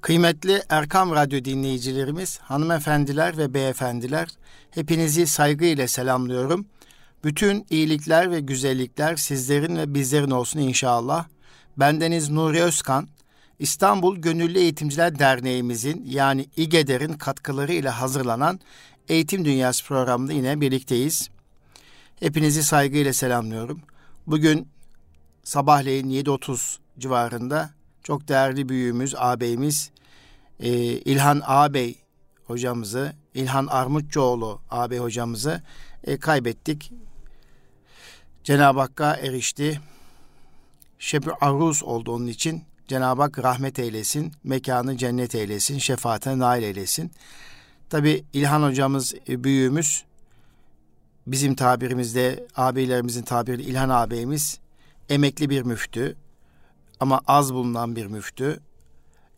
[0.00, 4.28] Kıymetli Erkam Radyo dinleyicilerimiz, hanımefendiler ve beyefendiler,
[4.70, 6.66] hepinizi saygıyla selamlıyorum.
[7.24, 11.26] Bütün iyilikler ve güzellikler sizlerin ve bizlerin olsun inşallah.
[11.76, 13.08] Bendeniz Nuri Özkan,
[13.58, 18.60] İstanbul Gönüllü Eğitimciler Derneğimizin yani İGEDER'in katkılarıyla hazırlanan
[19.08, 21.28] Eğitim Dünyası programında yine birlikteyiz.
[22.20, 23.80] Hepinizi saygıyla selamlıyorum.
[24.26, 24.68] Bugün
[25.44, 27.77] sabahleyin 7.30 civarında
[28.08, 29.90] çok değerli büyüğümüz, ağabeyimiz
[30.60, 31.98] e, İlhan ağabey
[32.44, 35.62] hocamızı, İlhan Armutçoğlu ağabey hocamızı
[36.04, 36.92] e, kaybettik.
[38.44, 39.80] Cenab-ı Hakk'a erişti.
[40.98, 42.62] Şebi aruz oldu onun için.
[42.86, 47.10] Cenab-ı Hak rahmet eylesin, mekanı cennet eylesin, şefaatine nail eylesin.
[47.90, 50.04] Tabi İlhan hocamız, e, büyüğümüz,
[51.26, 54.58] bizim tabirimizde, abilerimizin tabiriyle İlhan ağabeyimiz
[55.08, 56.16] emekli bir müftü
[57.00, 58.60] ama az bulunan bir müftü.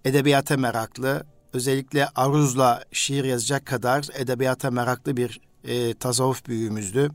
[0.04, 7.10] Edebiyata meraklı, özellikle aruzla şiir yazacak kadar edebiyata meraklı bir e, tasavvuf büyüğümüzdü.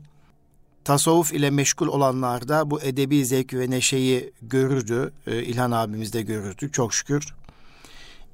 [0.84, 5.12] Tasavvuf ile meşgul olanlar da bu edebi zevk ve neşeyi görürdü.
[5.26, 7.34] E, İlhan abimiz de görürdü çok şükür.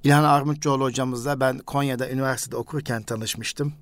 [0.05, 3.73] İlhan Armutçoğlu hocamızla ben Konya'da üniversitede okurken tanışmıştım.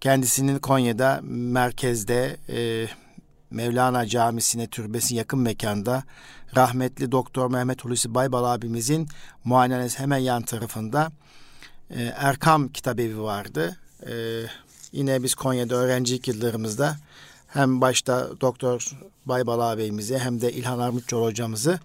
[0.00, 2.86] Kendisinin Konya'da merkezde e,
[3.50, 6.02] Mevlana Camisi'ne türbesi yakın mekanda
[6.56, 9.08] rahmetli Doktor Mehmet Hulusi Baybal abimizin
[9.44, 11.12] muayenesi hemen yan tarafında
[11.90, 13.76] e, Erkam Kitabevi vardı.
[14.06, 14.12] E,
[14.92, 16.96] yine biz Konya'da öğrencilik yıllarımızda
[17.46, 18.90] hem başta Doktor
[19.26, 21.78] Baybal ağabeyimizi hem de İlhan Armutçoğlu hocamızı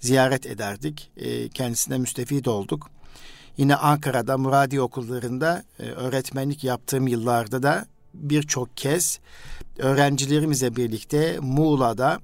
[0.00, 1.10] ziyaret ederdik.
[1.16, 2.90] E, kendisine müstefit olduk.
[3.56, 9.20] Yine Ankara'da Muradi okullarında e, öğretmenlik yaptığım yıllarda da birçok kez
[9.78, 12.20] öğrencilerimizle birlikte Muğla'da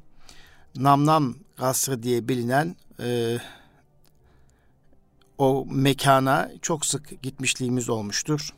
[0.77, 3.39] Namnam Kasrı diye bilinen e,
[5.39, 8.51] o mekana çok sık gitmişliğimiz olmuştur.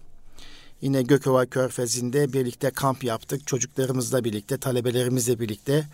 [0.80, 3.46] Yine Gökova Körfezi'nde birlikte kamp yaptık.
[3.46, 5.86] Çocuklarımızla birlikte, talebelerimizle birlikte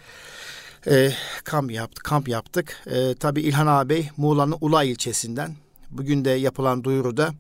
[0.87, 1.13] e,
[1.45, 2.05] kamp yaptık.
[2.05, 2.83] Kamp yaptık.
[2.87, 5.57] E, tabii İlhan ağabey Muğla'nın Ula ilçesinden.
[5.91, 7.35] Bugün de yapılan duyuruda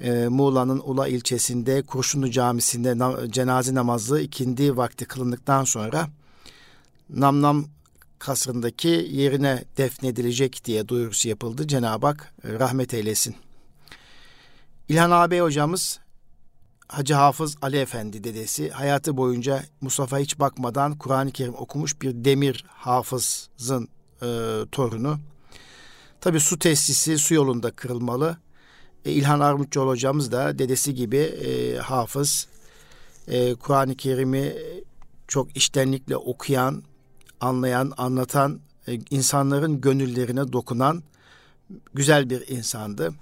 [0.00, 6.08] e, Muğla'nın Ula ilçesinde Kurşunlu Camisi'nde na, cenaze namazı ikindi vakti kılındıktan sonra
[7.10, 7.64] Namnam
[8.18, 11.68] kasrındaki yerine defnedilecek diye duyurusu yapıldı.
[11.68, 13.36] Cenab-ı Hak e, rahmet eylesin.
[14.88, 16.00] İlhan ağabey hocamız
[16.88, 22.64] Hacı Hafız Ali Efendi dedesi hayatı boyunca Mustafa hiç bakmadan Kur'an-ı Kerim okumuş bir demir
[22.68, 23.88] hafızın
[24.22, 24.26] e,
[24.72, 25.18] torunu.
[26.20, 28.36] Tabi su tesisi su yolunda kırılmalı.
[29.04, 32.46] E, İlhan Armutçoğlu hocamız da dedesi gibi e, hafız.
[33.28, 34.52] E, Kur'an-ı Kerim'i
[35.28, 36.82] çok iştenlikle okuyan,
[37.40, 41.02] anlayan, anlatan, e, insanların gönüllerine dokunan
[41.94, 43.14] güzel bir insandı.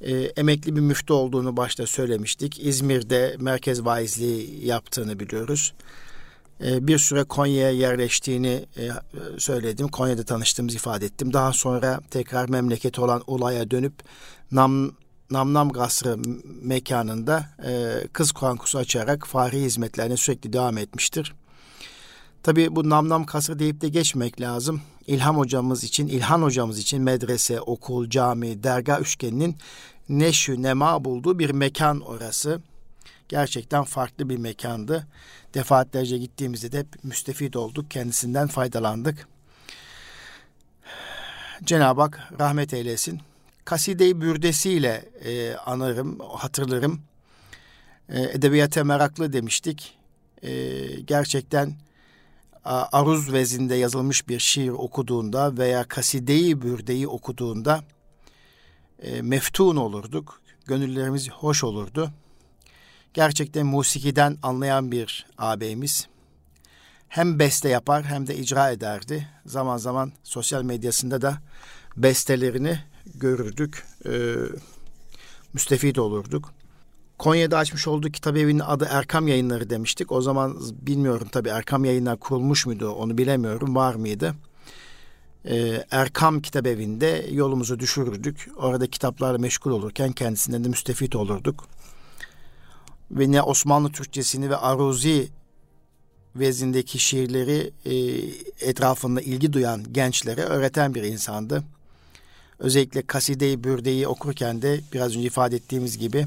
[0.00, 2.66] E, emekli bir müftü olduğunu başta söylemiştik.
[2.66, 5.74] İzmir'de merkez vaizliği yaptığını biliyoruz.
[6.64, 8.90] E, bir süre Konya'ya yerleştiğini e,
[9.38, 9.88] söyledim.
[9.88, 11.32] Konya'da tanıştığımızı ifade ettim.
[11.32, 13.94] Daha sonra tekrar memleketi olan Ulay'a dönüp
[14.52, 14.90] Nam
[15.30, 16.16] Namnam Gasrı
[16.62, 21.34] mekanında e, kız kuankusu açarak fahri hizmetlerine sürekli devam etmiştir.
[22.42, 24.80] Tabi bu Namnam Kasrı deyip de geçmek lazım.
[25.06, 29.56] İlham hocamız için, İlhan hocamız için medrese, okul, cami, dergah üçgeninin
[30.08, 32.60] neşü nema bulduğu bir mekan orası.
[33.28, 35.06] Gerçekten farklı bir mekandı.
[35.54, 37.90] Defaatlerce gittiğimizde de hep müstefit olduk.
[37.90, 39.28] Kendisinden faydalandık.
[41.64, 43.20] Cenab-ı Hak rahmet eylesin.
[43.64, 47.00] Kaside-i Bürdesiyle e, anarım, hatırlarım.
[48.08, 49.98] E, edebiyata meraklı demiştik.
[50.42, 50.50] E,
[51.00, 51.74] gerçekten
[52.64, 57.84] aruz vezinde yazılmış bir şiir okuduğunda veya Kaside-i Bürde'yi okuduğunda
[59.02, 60.40] e, meftun olurduk.
[60.66, 62.10] Gönüllerimiz hoş olurdu.
[63.16, 66.06] Gerçekten musikiden anlayan bir ağabeyimiz.
[67.08, 69.28] Hem beste yapar hem de icra ederdi.
[69.46, 71.38] Zaman zaman sosyal medyasında da
[71.96, 72.78] bestelerini
[73.14, 73.84] görürdük.
[74.06, 74.34] E,
[75.52, 76.52] müstefit olurduk.
[77.18, 80.12] Konya'da açmış olduğu kitap evinin adı Erkam Yayınları demiştik.
[80.12, 83.76] O zaman bilmiyorum tabii Erkam Yayınlar kurulmuş muydu onu bilemiyorum.
[83.76, 84.34] Var mıydı?
[85.44, 88.48] Ee, Erkam Kitap Evi'nde yolumuzu düşürürdük.
[88.56, 91.68] Orada kitaplarla meşgul olurken kendisinden de müstefit olurduk.
[93.10, 95.28] Ve ne Osmanlı Türkçesini ve Aruzi
[96.36, 97.94] vezindeki şiirleri e,
[98.68, 101.64] etrafında ilgi duyan gençlere öğreten bir insandı.
[102.58, 106.26] Özellikle Kaside-i Bürde'yi okurken de biraz önce ifade ettiğimiz gibi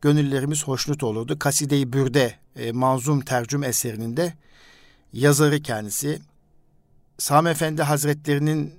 [0.00, 1.38] gönüllerimiz hoşnut olurdu.
[1.38, 4.34] Kaside-i Bürde e, manzum tercüm eserinin de
[5.12, 6.20] yazarı kendisi.
[7.18, 8.74] Sami Efendi Hazretlerinin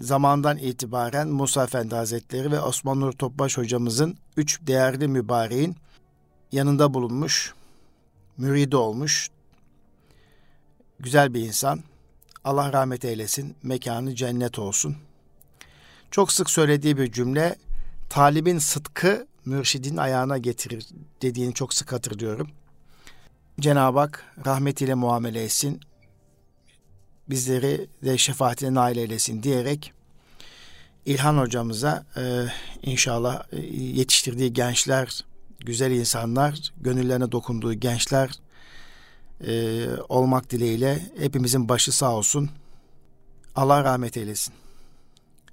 [0.00, 5.76] zamandan itibaren Musa Efendi Hazretleri ve Osman Nur Topbaş hocamızın üç değerli mübareğin
[6.52, 7.54] yanında bulunmuş,
[8.38, 9.28] müridi olmuş,
[11.00, 11.80] güzel bir insan.
[12.44, 14.96] Allah rahmet eylesin, mekanı cennet olsun.
[16.10, 17.56] Çok sık söylediği bir cümle,
[18.10, 20.86] talibin sıdkı mürşidin ayağına getirir
[21.22, 22.50] dediğini çok sık hatırlıyorum.
[23.60, 25.80] Cenab-ı Hak rahmetiyle muamele etsin,
[27.30, 29.92] bizleri de şefaatine nail eylesin diyerek
[31.06, 32.44] İlhan hocamıza e,
[32.82, 35.24] inşallah e, yetiştirdiği gençler,
[35.60, 38.30] güzel insanlar, gönüllerine dokunduğu gençler
[39.46, 42.50] e, olmak dileğiyle hepimizin başı sağ olsun.
[43.56, 44.54] Allah rahmet eylesin.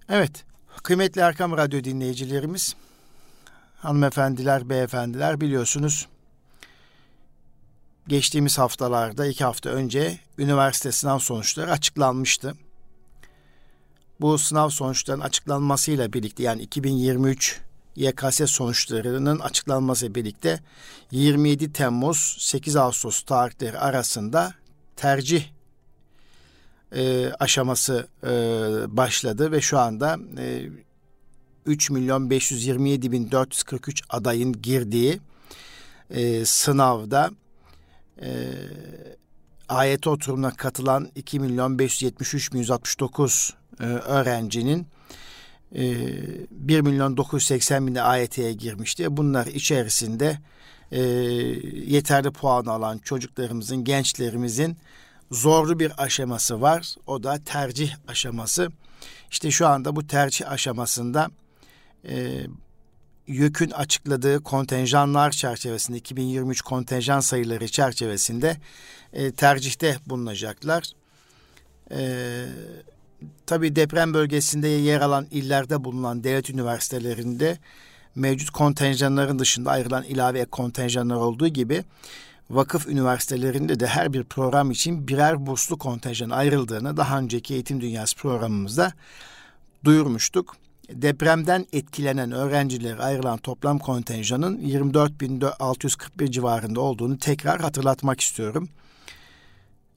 [0.09, 0.45] Evet,
[0.83, 2.75] kıymetli Erkam Radyo dinleyicilerimiz,
[3.75, 6.07] hanımefendiler, beyefendiler biliyorsunuz
[8.07, 12.55] geçtiğimiz haftalarda iki hafta önce üniversite sınav sonuçları açıklanmıştı.
[14.21, 17.61] Bu sınav sonuçlarının açıklanmasıyla birlikte yani 2023
[17.95, 20.59] YKS sonuçlarının açıklanması birlikte
[21.11, 24.53] 27 Temmuz 8 Ağustos tarihleri arasında
[24.95, 25.43] tercih
[26.95, 28.29] e, aşaması e,
[28.97, 30.69] başladı ve şu anda e,
[31.65, 35.19] 3 milyon 527 bin 443 adayın girdiği
[36.09, 37.31] e, sınavda
[38.21, 38.29] e,
[39.69, 44.87] ayete oturumuna katılan 2 milyon 573 bin 169 e, öğrencinin
[45.75, 45.81] e,
[46.51, 49.17] 1 milyon 980 bin AYT'ye girmişti.
[49.17, 50.39] Bunlar içerisinde
[50.91, 51.01] e,
[51.85, 54.77] yeterli puan alan çocuklarımızın, gençlerimizin
[55.31, 56.95] zorlu bir aşaması var.
[57.07, 58.69] O da tercih aşaması.
[59.31, 61.29] İşte şu anda bu tercih aşamasında
[62.07, 62.41] e,
[63.27, 68.57] YÖK'ün açıkladığı kontenjanlar çerçevesinde 2023 kontenjan sayıları çerçevesinde
[69.13, 70.91] e, tercihte bulunacaklar.
[71.91, 72.45] E,
[73.45, 77.57] tabii deprem bölgesinde yer alan illerde bulunan devlet üniversitelerinde
[78.15, 81.83] mevcut kontenjanların dışında ayrılan ilave kontenjanlar olduğu gibi
[82.49, 88.17] vakıf üniversitelerinde de her bir program için birer burslu kontenjan ayrıldığını daha önceki Eğitim Dünyası
[88.17, 88.93] programımızda
[89.83, 90.55] duyurmuştuk
[90.93, 98.69] depremden etkilenen öğrencilere ayrılan toplam kontenjanın 24.641 civarında olduğunu tekrar hatırlatmak istiyorum.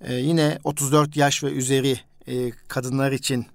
[0.00, 1.98] Ee, yine 34 yaş ve üzeri
[2.28, 3.46] e, kadınlar için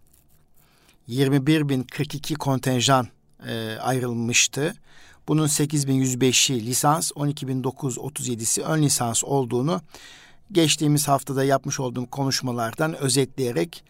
[1.09, 3.07] 21.042 kontenjan
[3.47, 4.73] e, ayrılmıştı.
[5.27, 9.81] Bunun 8.105'i lisans, 12.937'si ön lisans olduğunu
[10.51, 13.83] geçtiğimiz haftada yapmış olduğum konuşmalardan özetleyerek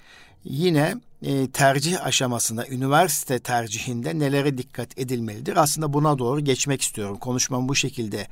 [0.43, 5.57] yine e, tercih aşamasında, üniversite tercihinde nelere dikkat edilmelidir?
[5.57, 7.17] Aslında buna doğru geçmek istiyorum.
[7.17, 8.27] Konuşmamı bu şekilde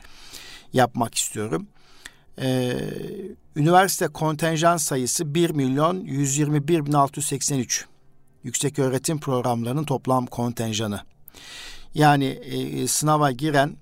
[0.74, 1.68] yapmak istiyorum.
[2.42, 2.78] Ee,
[3.56, 7.86] üniversite kontenjan sayısı 1 milyon 121 bin 683.
[8.44, 11.02] Yüksek öğretim programlarının toplam kontenjanı.
[11.94, 13.78] Yani e, sınava giren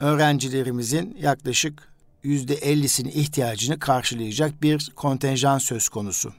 [0.00, 1.90] öğrencilerimizin yaklaşık
[2.22, 6.32] yüzde 50'sinin ihtiyacını karşılayacak bir kontenjan söz konusu.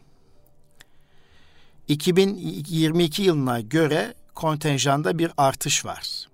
[1.87, 6.27] 2022 yılına göre kontenjanda bir artış var.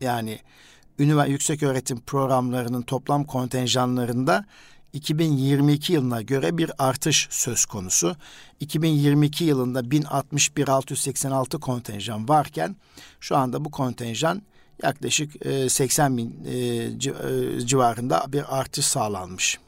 [0.00, 0.38] Yani
[0.98, 4.44] üniversite yüksek öğretim programlarının toplam kontenjanlarında
[4.92, 8.16] 2022 yılına göre bir artış söz konusu.
[8.60, 12.76] 2022 yılında 1061.686 kontenjan varken
[13.20, 14.42] şu anda bu kontenjan
[14.82, 15.32] yaklaşık
[15.68, 16.44] 80 bin
[17.66, 19.58] civarında bir artış sağlanmış.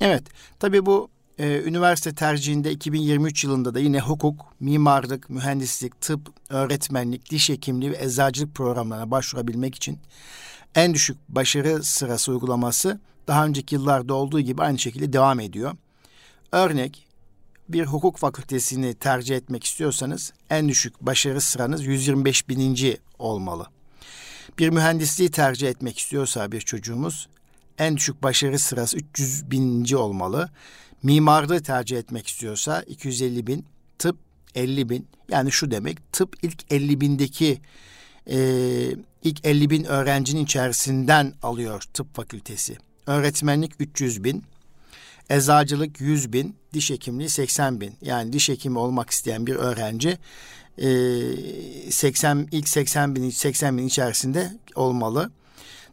[0.00, 0.22] Evet,
[0.58, 1.08] tabii bu
[1.38, 8.54] üniversite tercihinde 2023 yılında da yine hukuk, mimarlık, mühendislik, tıp, öğretmenlik, diş hekimliği ve eczacılık
[8.54, 9.98] programlarına başvurabilmek için
[10.74, 15.76] en düşük başarı sırası uygulaması daha önceki yıllarda olduğu gibi aynı şekilde devam ediyor.
[16.52, 17.06] Örnek
[17.68, 23.66] bir hukuk fakültesini tercih etmek istiyorsanız en düşük başarı sıranız 125 bininci olmalı.
[24.58, 27.28] Bir mühendisliği tercih etmek istiyorsa bir çocuğumuz
[27.78, 30.50] en düşük başarı sırası 300 bininci olmalı.
[31.02, 33.66] Mimarlığı tercih etmek istiyorsa 250 bin,
[33.98, 34.16] tıp
[34.54, 35.08] 50 bin.
[35.28, 37.60] Yani şu demek tıp ilk 50 bindeki
[38.28, 38.38] e,
[39.22, 42.76] ilk 50 bin öğrencinin içerisinden alıyor tıp fakültesi.
[43.06, 44.44] Öğretmenlik 300 bin,
[45.30, 47.94] eczacılık 100 bin, diş hekimliği 80 bin.
[48.02, 50.18] Yani diş hekimi olmak isteyen bir öğrenci
[50.78, 55.30] e, 80 ilk 80 bin 80 bin içerisinde olmalı.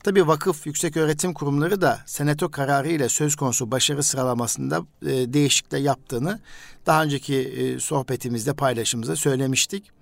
[0.03, 5.79] Tabi vakıf yüksek öğretim kurumları da senato kararı ile söz konusu başarı sıralamasında e, değişiklikler
[5.79, 6.39] yaptığını
[6.85, 9.94] daha önceki e, sohbetimizde paylaşımızda söylemiştik.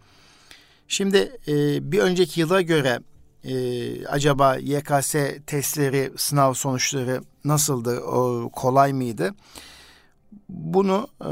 [0.88, 3.00] Şimdi e, bir önceki yıla göre
[3.44, 5.16] e, acaba YKS
[5.48, 9.36] testleri, sınav sonuçları nasıldı, o, kolay mıydı?
[10.50, 11.32] Bunu e,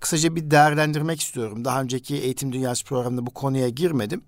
[0.00, 1.64] kısaca bir değerlendirmek istiyorum.
[1.64, 4.22] Daha önceki Eğitim Dünyası programında bu konuya girmedim.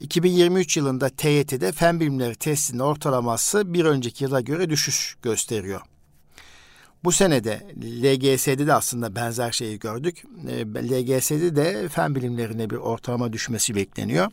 [0.00, 5.80] 2023 yılında TYT'de fen bilimleri testinin ortalaması bir önceki yıla göre düşüş gösteriyor.
[7.04, 10.24] Bu senede LGS'de de aslında benzer şeyi gördük.
[10.76, 14.30] LGS'de de fen bilimlerine bir ortalama düşmesi bekleniyor.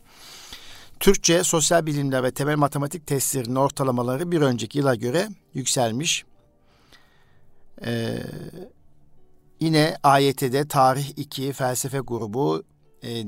[1.00, 6.24] Türkçe, sosyal bilimler ve temel matematik testlerinin ortalamaları bir önceki yıla göre yükselmiş.
[7.86, 8.18] Ee,
[9.60, 12.62] yine AYT'de tarih 2, felsefe grubu,
[13.04, 13.24] e,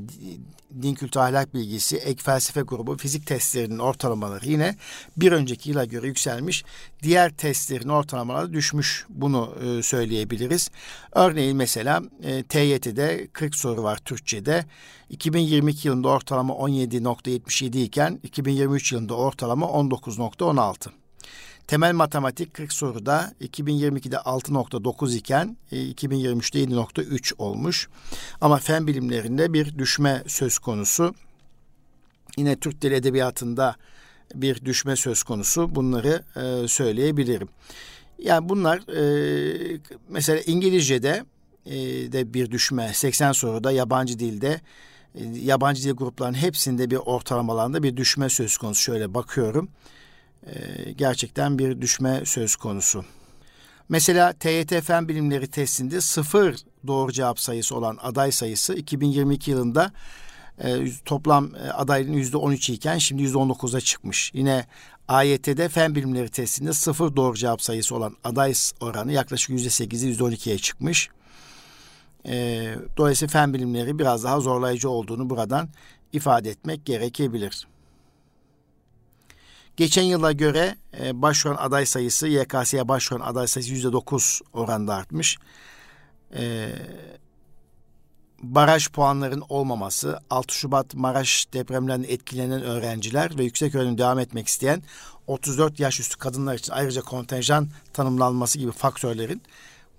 [0.82, 4.76] din kültü ahlak bilgisi, ek felsefe grubu, fizik testlerinin ortalamaları yine
[5.16, 6.64] bir önceki yıla göre yükselmiş.
[7.02, 9.06] Diğer testlerin ortalamaları düşmüş.
[9.08, 10.70] Bunu e, söyleyebiliriz.
[11.12, 14.64] Örneğin mesela e, TYT'de 40 soru var Türkçe'de.
[15.10, 21.03] 2022 yılında ortalama 17.77 iken 2023 yılında ortalama 19.16.
[21.66, 27.88] Temel matematik 40 soruda 2022'de 6.9 iken 2023'te 7.3 olmuş.
[28.40, 31.14] Ama fen bilimlerinde bir düşme söz konusu.
[32.36, 33.76] Yine Türk Dili Edebiyatı'nda
[34.34, 35.74] bir düşme söz konusu.
[35.74, 37.48] Bunları e, söyleyebilirim.
[38.18, 41.24] Yani bunlar e, mesela İngilizce'de
[41.66, 41.74] e,
[42.12, 44.60] de bir düşme 80 soruda yabancı dilde
[45.14, 48.82] e, yabancı dil gruplarının hepsinde bir ortalamalarında bir düşme söz konusu.
[48.82, 49.68] Şöyle bakıyorum.
[50.46, 53.04] Ee, gerçekten bir düşme söz konusu.
[53.88, 59.92] Mesela TYT Fen Bilimleri testinde sıfır doğru cevap sayısı olan aday sayısı 2022 yılında
[60.58, 64.30] e, toplam e, adayların yüzde 13 iken şimdi yüzde 19'a çıkmış.
[64.34, 64.66] Yine
[65.08, 70.22] AYT'de fen bilimleri testinde sıfır doğru cevap sayısı olan aday oranı yaklaşık yüzde 8'i yüzde
[70.22, 71.08] 12'ye çıkmış.
[72.28, 72.64] E,
[72.96, 75.68] dolayısıyla fen bilimleri biraz daha zorlayıcı olduğunu buradan
[76.12, 77.66] ifade etmek gerekebilir.
[79.76, 85.38] Geçen yıla göre e, başvuran aday sayısı, YKS'ye başvuran aday sayısı yüzde dokuz oranda artmış.
[86.36, 86.68] E,
[88.42, 94.82] baraj puanların olmaması, 6 Şubat Maraş depremlerinden etkilenen öğrenciler ve yüksek öğrenim devam etmek isteyen
[95.26, 99.42] 34 yaş üstü kadınlar için ayrıca kontenjan tanımlanması gibi faktörlerin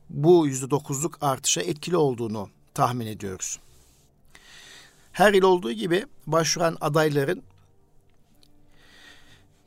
[0.10, 3.60] bu yüzde dokuzluk artışa etkili olduğunu tahmin ediyoruz.
[5.12, 7.44] Her yıl olduğu gibi başvuran adayların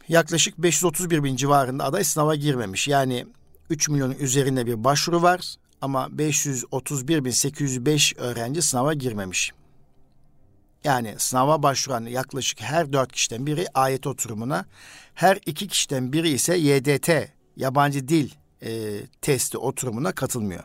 [0.09, 2.89] yaklaşık 531 bin civarında aday sınava girmemiş.
[2.89, 3.27] Yani
[3.71, 9.53] 3 milyonun üzerinde bir başvuru var ama 531 bin 805 öğrenci sınava girmemiş.
[10.85, 14.65] Yani sınava başvuran yaklaşık her dört kişiden biri ayet oturumuna,
[15.15, 17.11] her iki kişiden biri ise YDT,
[17.57, 18.31] yabancı dil
[18.63, 20.65] e, testi oturumuna katılmıyor.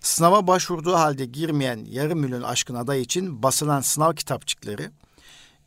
[0.00, 4.90] Sınava başvurduğu halde girmeyen yarım milyon aşkın aday için basılan sınav kitapçıkları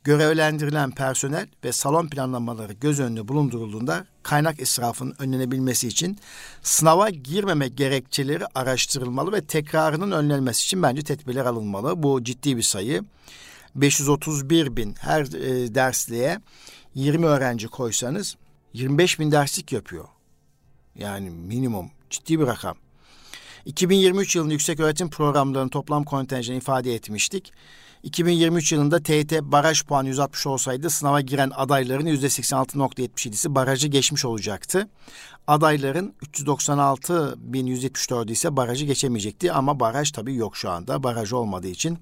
[0.07, 6.17] görevlendirilen personel ve salon planlamaları göz önünde bulundurulduğunda kaynak israfının önlenebilmesi için
[6.61, 12.03] sınava girmeme gerekçeleri araştırılmalı ve tekrarının önlenmesi için bence tedbirler alınmalı.
[12.03, 13.03] Bu ciddi bir sayı.
[13.75, 16.39] 531 bin her e, dersliğe
[16.95, 18.35] 20 öğrenci koysanız
[18.73, 20.05] 25 bin derslik yapıyor.
[20.95, 22.77] Yani minimum ciddi bir rakam.
[23.65, 27.53] 2023 yılında yüksek öğretim programlarının toplam kontenjanı ifade etmiştik.
[28.03, 34.89] 2023 yılında TYT baraj puanı 160 olsaydı sınava giren adayların %86.77'si barajı geçmiş olacaktı.
[35.47, 41.03] Adayların 396.174'ü ise barajı geçemeyecekti ama baraj tabii yok şu anda.
[41.03, 41.99] Baraj olmadığı için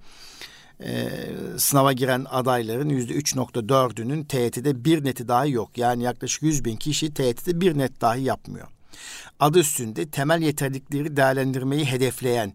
[0.83, 1.09] e,
[1.57, 5.77] sınava giren adayların yüzde 3.4'ünün TYT'de bir neti dahi yok.
[5.77, 8.67] Yani yaklaşık 100 bin kişi TYT'de bir net dahi yapmıyor.
[9.39, 12.53] Adı üstünde temel yeterlilikleri değerlendirmeyi hedefleyen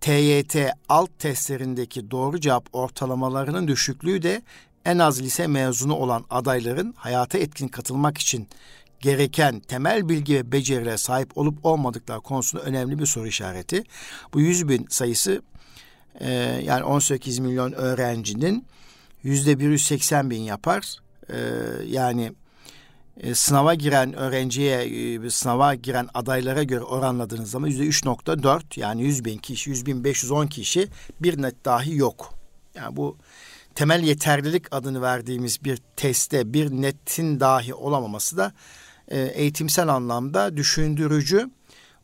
[0.00, 0.56] TYT
[0.88, 4.42] alt testlerindeki doğru cevap ortalamalarının düşüklüğü de
[4.84, 8.48] en az lise mezunu olan adayların hayata etkin katılmak için
[9.00, 13.84] gereken temel bilgi ve becerilere sahip olup olmadıkları konusunda önemli bir soru işareti.
[14.34, 15.42] Bu 100 bin sayısı
[16.20, 16.30] e,
[16.64, 18.66] yani 18 milyon öğrencinin
[19.22, 20.96] yüzde 180 bin yapar.
[21.28, 21.38] E,
[21.86, 22.32] yani
[23.20, 29.24] e, sınava giren öğrenciye, e, sınava giren adaylara göre oranladığınız zaman yüzde 3.4 yani 100
[29.24, 30.88] bin kişi, 100 bin 510 kişi
[31.20, 32.34] bir net dahi yok.
[32.74, 33.16] Yani bu
[33.74, 38.52] temel yeterlilik adını verdiğimiz bir testte bir netin dahi olamaması da
[39.08, 41.50] e, eğitimsel anlamda düşündürücü.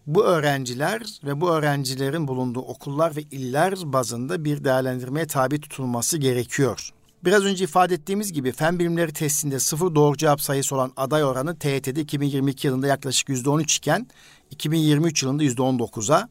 [0.07, 6.92] Bu öğrenciler ve bu öğrencilerin bulunduğu okullar ve iller bazında bir değerlendirmeye tabi tutulması gerekiyor.
[7.24, 11.58] Biraz önce ifade ettiğimiz gibi fen bilimleri testinde sıfır doğru cevap sayısı olan aday oranı
[11.58, 14.06] TYT'de 2022 yılında yaklaşık %13 iken
[14.50, 16.28] 2023 yılında %19'a,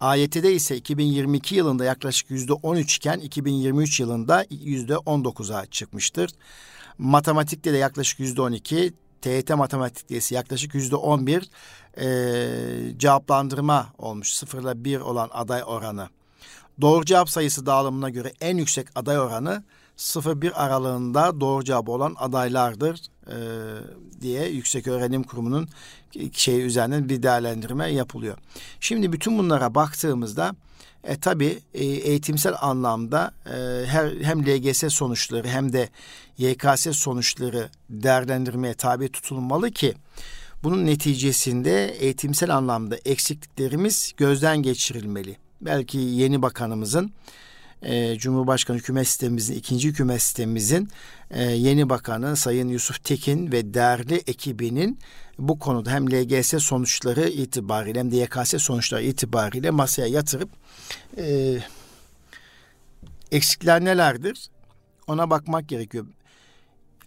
[0.00, 6.30] AYT'de ise 2022 yılında yaklaşık %13 iken 2023 yılında %19'a çıkmıştır.
[6.98, 11.50] Matematikte de yaklaşık %12, TYT matematik diyesi yaklaşık yüzde on bir
[12.00, 14.34] e, cevaplandırma olmuş.
[14.34, 16.08] Sıfırla bir olan aday oranı.
[16.80, 19.64] Doğru cevap sayısı dağılımına göre en yüksek aday oranı
[20.02, 23.36] 0-1 aralığında doğru cevap olan adaylardır e,
[24.20, 25.68] diye Yüksek Öğrenim Kurumu'nun
[26.32, 28.38] şey üzerinden bir değerlendirme yapılıyor.
[28.80, 30.54] Şimdi bütün bunlara baktığımızda
[31.04, 35.88] e, tabii e, eğitimsel anlamda e, her, hem LGS sonuçları hem de
[36.38, 39.94] YKS sonuçları değerlendirmeye tabi tutulmalı ki
[40.62, 45.36] bunun neticesinde eğitimsel anlamda eksikliklerimiz gözden geçirilmeli.
[45.60, 47.12] Belki yeni bakanımızın
[47.82, 50.88] e, Cumhurbaşkanı hükümet sistemimizin, ikinci hükümet sistemimizin
[51.30, 54.98] e, yeni bakanı Sayın Yusuf Tekin ve değerli ekibinin
[55.38, 60.50] bu konuda hem LGS sonuçları itibariyle hem de YKS sonuçları itibariyle masaya yatırıp
[61.18, 61.56] e,
[63.32, 64.48] eksikler nelerdir
[65.06, 66.06] ona bakmak gerekiyor.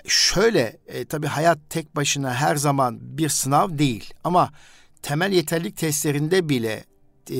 [0.07, 4.51] Şöyle e, tabii hayat tek başına her zaman bir sınav değil ama
[5.01, 6.85] temel yeterlilik testlerinde bile
[7.29, 7.37] e,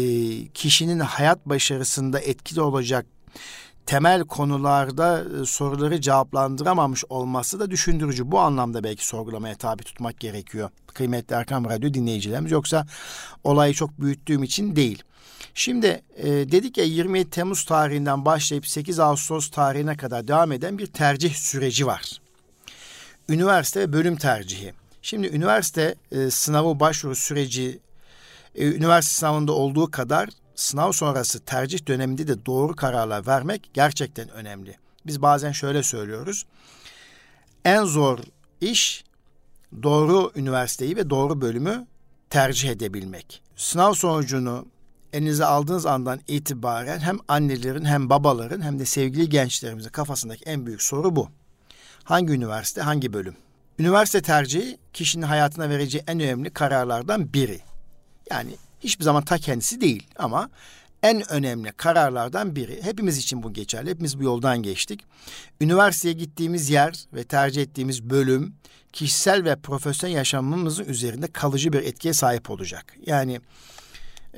[0.47, 3.05] kişinin hayat başarısında etkili olacak
[3.85, 8.31] temel konularda e, soruları cevaplandıramamış olması da düşündürücü.
[8.31, 10.69] Bu anlamda belki sorgulamaya tabi tutmak gerekiyor.
[10.93, 12.51] Kıymetli Erkam Radyo dinleyicilerimiz.
[12.51, 12.87] Yoksa
[13.43, 15.03] olayı çok büyüttüğüm için değil.
[15.53, 20.87] Şimdi e, dedik ya 27 Temmuz tarihinden başlayıp 8 Ağustos tarihine kadar devam eden bir
[20.87, 22.21] tercih süreci var.
[23.29, 24.73] Üniversite ve bölüm tercihi.
[25.01, 27.79] Şimdi üniversite e, sınavı başvuru süreci
[28.55, 34.77] e, üniversite sınavında olduğu kadar sınav sonrası tercih döneminde de doğru kararlar vermek gerçekten önemli.
[35.05, 36.45] Biz bazen şöyle söylüyoruz.
[37.65, 38.19] En zor
[38.61, 39.03] iş
[39.83, 41.87] doğru üniversiteyi ve doğru bölümü
[42.29, 43.43] tercih edebilmek.
[43.55, 44.65] Sınav sonucunu
[45.13, 50.81] elinize aldığınız andan itibaren hem annelerin hem babaların hem de sevgili gençlerimizin kafasındaki en büyük
[50.81, 51.29] soru bu.
[52.03, 53.35] Hangi üniversite, hangi bölüm?
[53.79, 57.59] Üniversite tercihi kişinin hayatına vereceği en önemli kararlardan biri.
[58.29, 58.55] Yani
[58.85, 60.49] hiçbir zaman ta kendisi değil ama
[61.03, 62.83] en önemli kararlardan biri.
[62.83, 63.89] Hepimiz için bu geçerli.
[63.89, 65.01] Hepimiz bu yoldan geçtik.
[65.61, 68.53] Üniversiteye gittiğimiz yer ve tercih ettiğimiz bölüm
[68.93, 72.95] kişisel ve profesyonel yaşamımızın üzerinde kalıcı bir etkiye sahip olacak.
[73.05, 73.41] Yani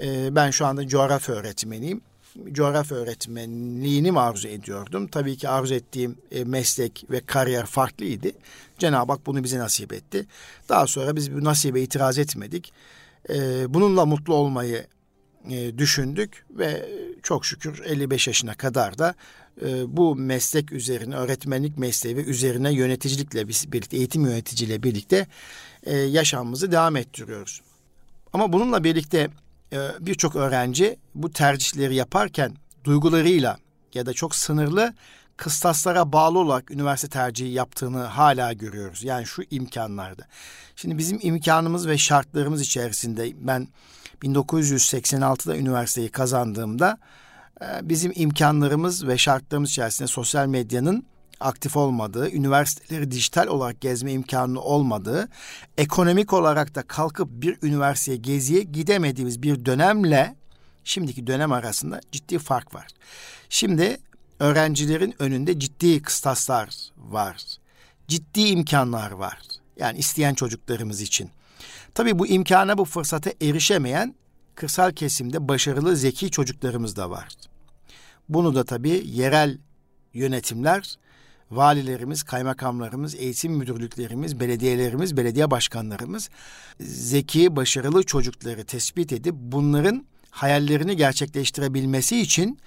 [0.03, 2.01] e, ben şu anda coğrafya öğretmeniyim.
[2.51, 5.07] Coğrafya öğretmenliğini mi arzu ediyordum?
[5.07, 8.27] Tabii ki arzu ettiğim e, meslek ve kariyer farklıydı.
[8.77, 10.25] Cenab-ı Hak bunu bize nasip etti.
[10.69, 12.73] Daha sonra biz bu nasibe itiraz etmedik
[13.29, 14.87] e, bununla mutlu olmayı
[15.49, 16.89] e, düşündük ve
[17.23, 19.15] çok şükür 55 yaşına kadar da
[19.65, 25.27] e, bu meslek üzerine öğretmenlik mesleği üzerine yöneticilikle birlikte eğitim yöneticiliğiyle birlikte
[25.83, 27.61] e, yaşamımızı devam ettiriyoruz.
[28.33, 29.29] Ama bununla birlikte
[29.73, 33.57] e, birçok öğrenci bu tercihleri yaparken duygularıyla
[33.93, 34.93] ya da çok sınırlı
[35.37, 39.03] kıstaslara bağlı olarak üniversite tercihi yaptığını hala görüyoruz.
[39.03, 40.27] Yani şu imkanlarda.
[40.75, 43.67] Şimdi bizim imkanımız ve şartlarımız içerisinde ben
[44.23, 46.97] 1986'da üniversiteyi kazandığımda
[47.61, 51.05] e, bizim imkanlarımız ve şartlarımız içerisinde sosyal medyanın
[51.39, 55.29] aktif olmadığı, üniversiteleri dijital olarak gezme imkanı olmadığı,
[55.77, 60.35] ekonomik olarak da kalkıp bir üniversiteye geziye gidemediğimiz bir dönemle
[60.83, 62.87] şimdiki dönem arasında ciddi fark var.
[63.49, 63.97] Şimdi
[64.39, 67.43] öğrencilerin önünde ciddi kıstaslar var.
[68.07, 69.39] Ciddi imkanlar var.
[69.79, 71.29] Yani isteyen çocuklarımız için.
[71.93, 74.15] Tabii bu imkana bu fırsata erişemeyen
[74.55, 77.27] kırsal kesimde başarılı zeki çocuklarımız da var.
[78.29, 79.57] Bunu da tabii yerel
[80.13, 80.97] yönetimler,
[81.51, 86.29] valilerimiz, kaymakamlarımız, eğitim müdürlüklerimiz, belediyelerimiz, belediye başkanlarımız
[86.79, 92.59] zeki, başarılı çocukları tespit edip bunların hayallerini gerçekleştirebilmesi için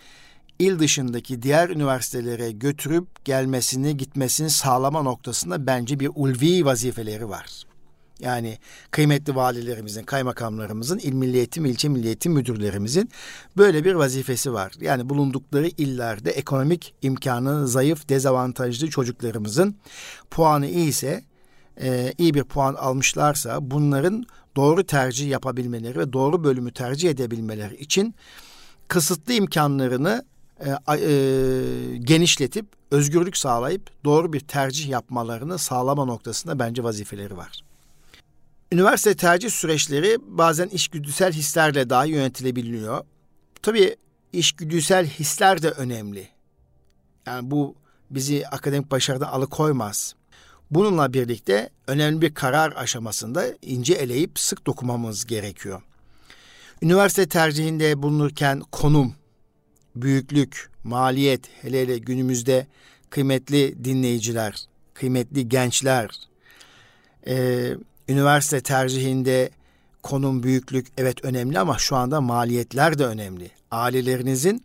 [0.61, 7.65] il dışındaki diğer üniversitelere götürüp gelmesini, gitmesini sağlama noktasında bence bir ulvi vazifeleri var.
[8.21, 8.59] Yani
[8.91, 13.11] kıymetli valilerimizin, kaymakamlarımızın, il milli eğitim, ilçe milli eğitim müdürlerimizin
[13.57, 14.73] böyle bir vazifesi var.
[14.81, 19.77] Yani bulundukları illerde ekonomik imkanı zayıf, dezavantajlı çocuklarımızın
[20.31, 21.25] puanı iyiyse,
[21.81, 28.15] e, iyi bir puan almışlarsa bunların doğru tercih yapabilmeleri ve doğru bölümü tercih edebilmeleri için
[28.89, 30.25] kısıtlı imkanlarını
[30.61, 37.65] e, e, genişletip özgürlük sağlayıp doğru bir tercih yapmalarını sağlama noktasında bence vazifeleri var.
[38.73, 43.05] Üniversite tercih süreçleri bazen işgüdüsel hislerle daha yönetilebiliyor.
[43.63, 43.97] Tabii
[44.33, 46.29] işgüdüsel hisler de önemli.
[47.27, 47.75] Yani bu
[48.11, 50.15] bizi akademik başarıdan alıkoymaz.
[50.71, 55.83] Bununla birlikte önemli bir karar aşamasında ince eleyip sık dokunmamız gerekiyor.
[56.83, 59.15] Üniversite tercihinde bulunurken konum,
[59.97, 62.67] büyüklük, maliyet hele hele günümüzde
[63.11, 66.11] kıymetli dinleyiciler, kıymetli gençler
[67.27, 67.75] Ee,
[68.09, 69.51] üniversite tercihinde
[70.03, 73.51] konum, büyüklük evet önemli ama şu anda maliyetler de önemli.
[73.71, 74.65] Ailelerinizin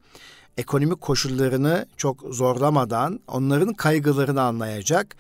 [0.58, 5.16] ekonomik koşullarını çok zorlamadan onların kaygılarını anlayacak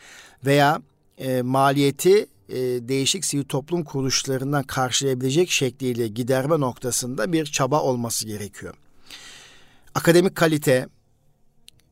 [0.45, 0.81] veya
[1.17, 8.73] e, maliyeti e, değişik sivil toplum kuruluşlarından karşılayabilecek şekliyle giderme noktasında bir çaba olması gerekiyor.
[9.95, 10.88] Akademik kalite,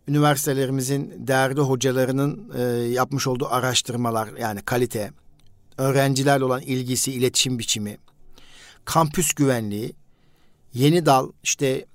[0.08, 5.12] üniversitelerimizin değerli hocalarının e, yapmış olduğu araştırmalar yani kalite,
[5.78, 7.98] öğrencilerle olan ilgisi, iletişim biçimi,
[8.86, 9.96] kampüs güvenliği,
[10.74, 11.86] yeni dal işte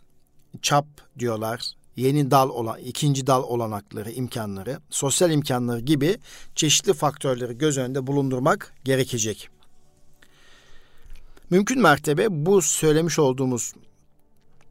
[0.62, 0.86] çap
[1.18, 6.18] diyorlar, yeni dal olan, ikinci dal olanakları, imkanları, sosyal imkanları gibi
[6.54, 9.48] çeşitli faktörleri göz önünde bulundurmak gerekecek.
[11.50, 13.72] Mümkün mertebe bu söylemiş olduğumuz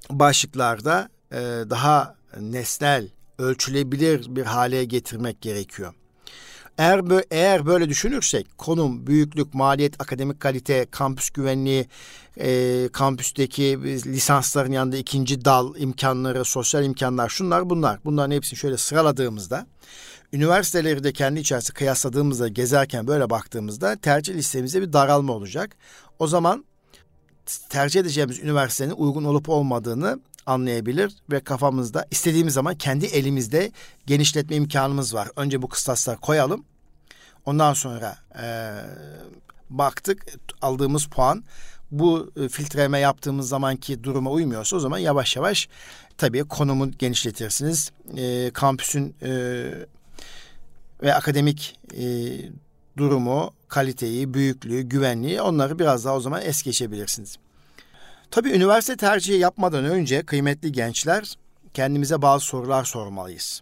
[0.09, 1.37] başlıklarda e,
[1.69, 5.93] daha nesnel, ölçülebilir bir hale getirmek gerekiyor.
[6.77, 11.87] Eğer, eğer böyle düşünürsek konum, büyüklük, maliyet, akademik kalite, kampüs güvenliği,
[12.39, 17.99] e, kampüsteki lisansların yanında ikinci dal imkanları, sosyal imkanlar şunlar bunlar.
[18.05, 19.67] Bunların hepsini şöyle sıraladığımızda
[20.33, 25.75] üniversiteleri de kendi içerisinde kıyasladığımızda gezerken böyle baktığımızda tercih listemizde bir daralma olacak.
[26.19, 26.65] O zaman
[27.69, 33.71] tercih edeceğimiz üniversitenin uygun olup olmadığını anlayabilir ve kafamızda istediğimiz zaman kendi elimizde
[34.05, 35.29] genişletme imkanımız var.
[35.35, 36.65] Önce bu kıstasları koyalım.
[37.45, 38.45] Ondan sonra e,
[39.69, 40.25] baktık
[40.61, 41.43] aldığımız puan
[41.91, 45.69] bu e, filtreleme yaptığımız zamanki duruma uymuyorsa o zaman yavaş yavaş
[46.17, 47.91] tabii konumu genişletirsiniz.
[48.17, 49.31] E, kampüsün e,
[51.03, 52.05] ve akademik e,
[52.97, 57.37] durumu, kaliteyi, büyüklüğü, güvenliği onları biraz daha o zaman es geçebilirsiniz.
[58.31, 61.33] Tabii üniversite tercihi yapmadan önce kıymetli gençler
[61.73, 63.61] kendimize bazı sorular sormalıyız.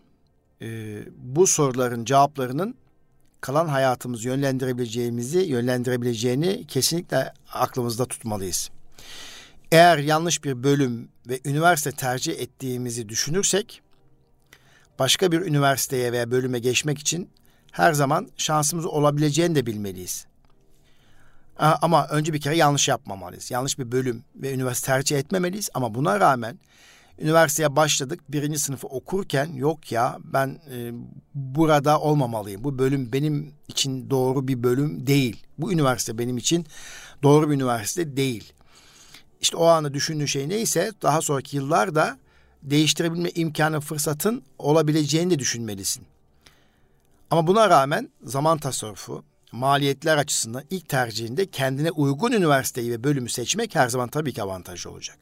[0.62, 2.76] Ee, bu soruların cevaplarının
[3.42, 8.70] kalan hayatımızı yönlendirebileceğimizi, yönlendirebileceğini kesinlikle aklımızda tutmalıyız.
[9.72, 13.82] Eğer yanlış bir bölüm ve üniversite tercih ettiğimizi düşünürsek,
[15.00, 17.30] başka bir üniversiteye veya bölüme geçmek için
[17.72, 20.26] her zaman şansımız olabileceğini de bilmeliyiz.
[21.58, 23.52] Ama önce bir kere yanlış yapmamalıyız.
[23.52, 25.70] Yanlış bir bölüm ve üniversite tercih etmemeliyiz.
[25.74, 26.60] Ama buna rağmen
[27.20, 28.20] üniversiteye başladık.
[28.30, 30.92] Birinci sınıfı okurken yok ya ben e,
[31.34, 32.64] burada olmamalıyım.
[32.64, 35.44] Bu bölüm benim için doğru bir bölüm değil.
[35.58, 36.66] Bu üniversite benim için
[37.24, 38.54] doğru bir üniversite değil.
[39.42, 42.18] İşte o anda düşündüğün şey neyse daha sonraki yıllarda
[42.64, 46.04] değiştirebilme imkanı fırsatın olabileceğini de düşünmelisin.
[47.32, 53.76] Ama buna rağmen zaman tasarrufu, maliyetler açısından ilk tercihinde kendine uygun üniversiteyi ve bölümü seçmek
[53.76, 55.18] her zaman tabii ki avantajlı olacak.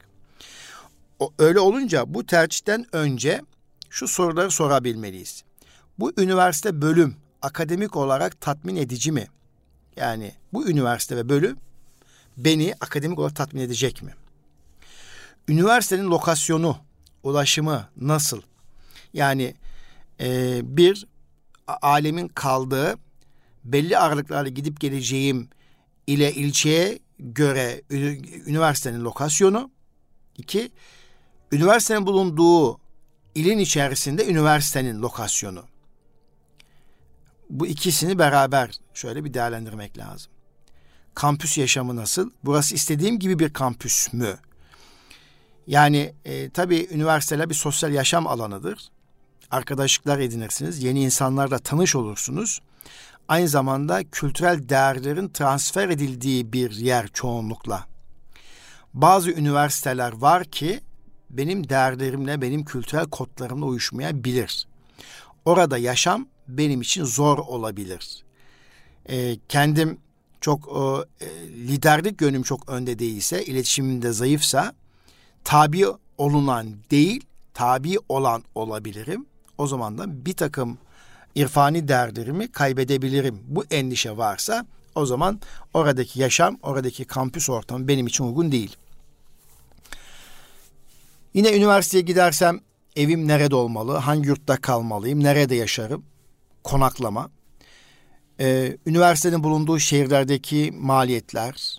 [1.18, 3.42] O, öyle olunca bu tercihten önce
[3.90, 5.44] şu soruları sorabilmeliyiz.
[5.98, 9.26] Bu üniversite bölüm akademik olarak tatmin edici mi?
[9.96, 11.56] Yani bu üniversite ve bölüm
[12.36, 14.14] beni akademik olarak tatmin edecek mi?
[15.48, 16.76] Üniversitenin lokasyonu,
[17.22, 18.42] ulaşımı nasıl?
[19.12, 19.54] Yani
[20.20, 21.06] e, bir
[21.66, 22.96] alemin kaldığı
[23.64, 25.48] belli aralıklarla gidip geleceğim
[26.06, 27.82] ile ilçeye göre
[28.46, 29.70] üniversitenin lokasyonu.
[30.36, 30.70] iki
[31.52, 32.78] üniversitenin bulunduğu
[33.34, 35.64] ilin içerisinde üniversitenin lokasyonu.
[37.50, 40.32] Bu ikisini beraber şöyle bir değerlendirmek lazım.
[41.14, 42.30] Kampüs yaşamı nasıl?
[42.44, 44.38] Burası istediğim gibi bir kampüs mü?
[45.66, 48.88] Yani e, tabii üniversiteler bir sosyal yaşam alanıdır.
[49.50, 52.60] Arkadaşlıklar edinirsiniz, yeni insanlarla tanış olursunuz
[53.28, 57.86] aynı zamanda kültürel değerlerin transfer edildiği bir yer çoğunlukla.
[58.94, 60.80] Bazı üniversiteler var ki
[61.30, 64.68] benim değerlerimle, benim kültürel kodlarımla uyuşmayabilir.
[65.44, 68.24] Orada yaşam benim için zor olabilir.
[69.08, 69.98] E, kendim
[70.40, 70.68] çok
[71.20, 74.74] e, liderlik yönüm çok önde değilse, iletişimim de zayıfsa
[75.44, 75.86] tabi
[76.18, 79.26] olunan değil, tabi olan olabilirim.
[79.58, 80.78] O zaman da bir takım
[81.34, 83.40] irfani değerlerimi kaybedebilirim.
[83.46, 85.40] Bu endişe varsa o zaman
[85.74, 88.76] oradaki yaşam, oradaki kampüs ortamı benim için uygun değil.
[91.34, 92.60] Yine üniversiteye gidersem
[92.96, 96.04] evim nerede olmalı, hangi yurtta kalmalıyım, nerede yaşarım,
[96.64, 97.30] konaklama.
[98.40, 101.78] Ee, üniversitenin bulunduğu şehirlerdeki maliyetler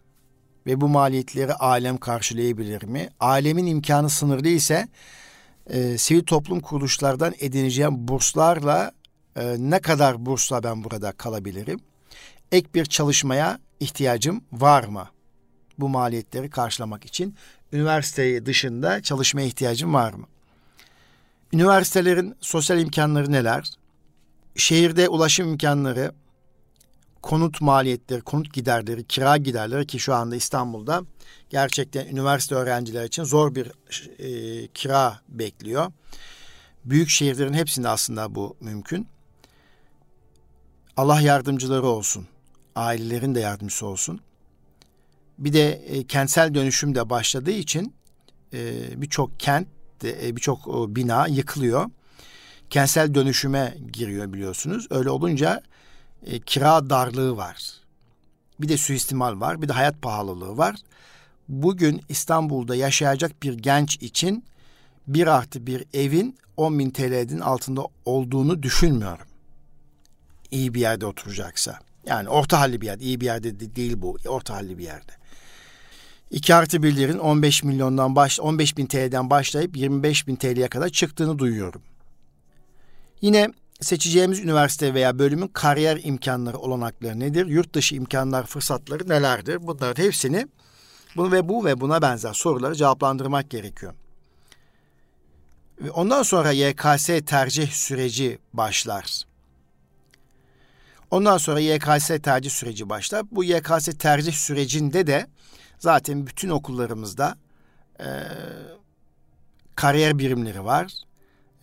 [0.66, 3.10] ve bu maliyetleri ailem karşılayabilir mi?
[3.20, 4.88] Ailemin imkanı sınırlı ise
[5.70, 8.92] e, sivil toplum kuruluşlardan edineceğim burslarla
[9.36, 11.80] e, ne kadar bursla ben burada kalabilirim?
[12.52, 15.10] Ek bir çalışmaya ihtiyacım var mı?
[15.80, 17.36] Bu maliyetleri karşılamak için
[17.72, 20.28] üniversite dışında çalışmaya ihtiyacım var mı?
[21.54, 23.70] Üniversitelerin sosyal imkanları neler?
[24.56, 26.12] Şehirde ulaşım imkanları,
[27.22, 31.02] konut maliyetleri, konut giderleri, kira giderleri ki şu anda İstanbul'da
[31.50, 33.72] gerçekten üniversite öğrenciler için zor bir
[34.20, 35.92] e, kira bekliyor.
[36.86, 39.08] Büyük şehirlerin hepsinde aslında bu mümkün.
[40.98, 42.28] Allah yardımcıları olsun.
[42.76, 44.20] Ailelerin de yardımcısı olsun.
[45.38, 47.94] Bir de e, kentsel dönüşüm de başladığı için
[48.54, 49.68] e, birçok kent,
[50.04, 51.90] e, birçok bina yıkılıyor.
[52.70, 54.88] Kentsel dönüşüme giriyor biliyorsunuz.
[54.90, 55.62] Öyle olunca
[56.26, 57.74] e, kira darlığı var.
[58.62, 60.76] Bir de suistimal var, bir de hayat pahalılığı var.
[61.50, 64.44] Bugün İstanbul'da yaşayacak bir genç için
[65.08, 69.28] bir artı bir evin 10 bin TL'nin altında olduğunu düşünmüyorum.
[70.56, 71.80] İyi bir yerde oturacaksa.
[72.06, 75.12] Yani orta halli bir yerde, iyi bir yerde de değil bu, orta halli bir yerde.
[76.32, 81.40] 2 artı birlerin 15 milyondan baş, 15 bin TL'den başlayıp 25 bin TL'ye kadar çıktığını
[81.40, 81.82] duyuyorum.
[83.22, 83.50] Yine
[83.82, 87.46] seçeceğimiz üniversite veya bölümün kariyer imkanları, olanakları nedir?
[87.46, 89.68] Yurt dışı imkanlar, fırsatları nelerdir?
[89.68, 90.48] Bunların hepsini
[91.16, 93.94] bunu ve bu ve buna benzer soruları cevaplandırmak gerekiyor.
[95.82, 99.35] Ve ondan sonra YKS tercih süreci başlar.
[101.16, 103.26] Ondan sonra YKS tercih süreci başlar.
[103.32, 105.28] Bu YKS tercih sürecinde de
[105.80, 107.38] zaten bütün okullarımızda
[108.00, 108.08] e,
[109.76, 110.94] kariyer birimleri var.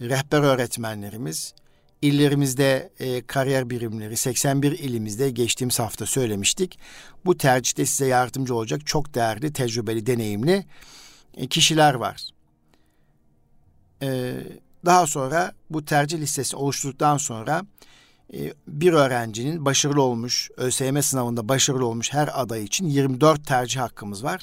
[0.00, 1.54] Rehber öğretmenlerimiz,
[2.02, 6.78] illerimizde e, kariyer birimleri 81 ilimizde geçtiğimiz hafta söylemiştik.
[7.24, 10.66] Bu tercihte size yardımcı olacak çok değerli, tecrübeli, deneyimli
[11.36, 12.30] e, kişiler var.
[14.02, 14.34] E,
[14.84, 17.62] daha sonra bu tercih listesi oluşturduktan sonra
[18.68, 24.42] bir öğrencinin başarılı olmuş, ÖSYM sınavında başarılı olmuş her aday için 24 tercih hakkımız var.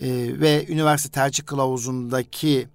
[0.00, 0.08] E,
[0.40, 2.68] ve üniversite tercih kılavuzundaki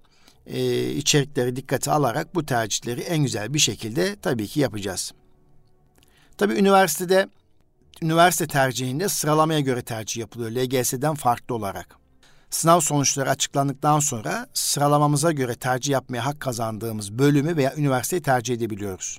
[0.46, 5.12] e, içerikleri dikkate alarak bu tercihleri en güzel bir şekilde tabii ki yapacağız.
[6.38, 7.28] Tabii üniversitede
[8.02, 11.96] üniversite tercihinde sıralamaya göre tercih yapılıyor LGS'den farklı olarak.
[12.50, 19.18] Sınav sonuçları açıklandıktan sonra sıralamamıza göre tercih yapmaya hak kazandığımız bölümü veya üniversiteyi tercih edebiliyoruz.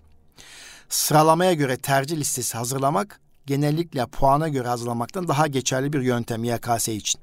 [0.89, 7.21] Sıralamaya göre tercih listesi hazırlamak genellikle puana göre hazırlamaktan daha geçerli bir yöntem YKS için.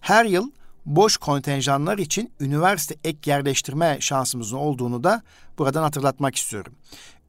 [0.00, 0.50] Her yıl
[0.86, 5.22] boş kontenjanlar için üniversite ek yerleştirme şansımızın olduğunu da
[5.58, 6.74] buradan hatırlatmak istiyorum.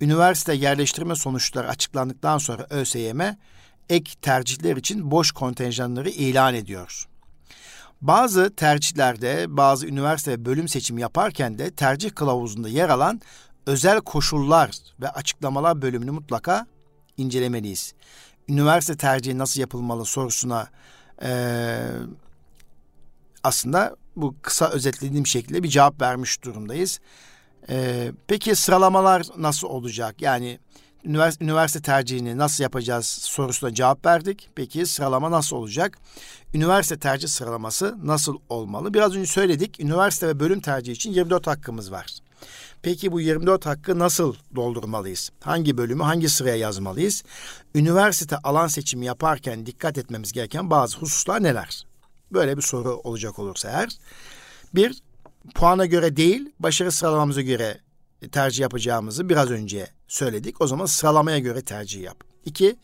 [0.02, 3.22] Üniversite yerleştirme sonuçları açıklandıktan sonra ÖSYM
[3.90, 7.08] ek tercihler için boş kontenjanları ilan ediyor.
[8.02, 13.22] Bazı tercihlerde, bazı üniversite bölüm seçimi yaparken de tercih kılavuzunda yer alan
[13.66, 14.72] özel koşullar
[15.02, 16.66] ve açıklamalar bölümünü mutlaka
[17.18, 17.94] incelemeliyiz.
[18.48, 20.68] Üniversite tercihi nasıl yapılmalı sorusuna
[21.24, 21.32] e,
[23.44, 27.00] aslında bu kısa özetlediğim şekilde bir cevap vermiş durumdayız.
[27.70, 30.22] Ee, peki sıralamalar nasıl olacak?
[30.22, 30.60] Yani
[31.04, 34.50] üniversite, üniversite tercihini nasıl yapacağız sorusuna cevap verdik.
[34.56, 35.98] Peki sıralama nasıl olacak?
[36.54, 38.94] Üniversite tercih sıralaması nasıl olmalı?
[38.94, 39.80] Biraz önce söyledik.
[39.80, 42.08] Üniversite ve bölüm tercihi için 24 hakkımız var.
[42.82, 45.32] Peki bu 24 hakkı nasıl doldurmalıyız?
[45.40, 47.24] Hangi bölümü hangi sıraya yazmalıyız?
[47.76, 51.86] Üniversite alan seçimi yaparken dikkat etmemiz gereken bazı hususlar neler?
[52.32, 53.90] Böyle bir soru olacak olursa eğer.
[54.76, 55.02] Bir,
[55.56, 57.78] puana göre değil, başarı sıralamamıza göre
[58.32, 60.62] tercih yapacağımızı biraz önce söyledik.
[60.62, 62.24] O zaman sıralamaya göre tercih yap.
[62.46, 62.76] İki,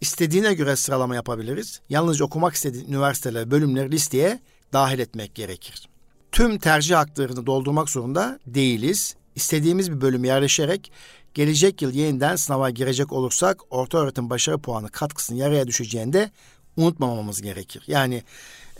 [0.00, 1.80] istediğine göre sıralama yapabiliriz.
[1.88, 4.40] Yalnızca okumak istediğin üniversiteler, bölümleri listeye
[4.72, 5.89] dahil etmek gerekir.
[6.32, 9.16] Tüm tercih haklarını doldurmak zorunda değiliz.
[9.34, 10.92] İstediğimiz bir bölüm yerleşerek
[11.34, 16.30] gelecek yıl yeniden sınava girecek olursak orta öğretim başarı puanı katkısının yarıya düşeceğini de
[16.76, 17.82] unutmamamız gerekir.
[17.86, 18.22] Yani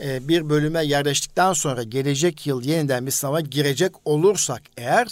[0.02, 5.08] e, bir bölüme yerleştikten sonra gelecek yıl yeniden bir sınava girecek olursak eğer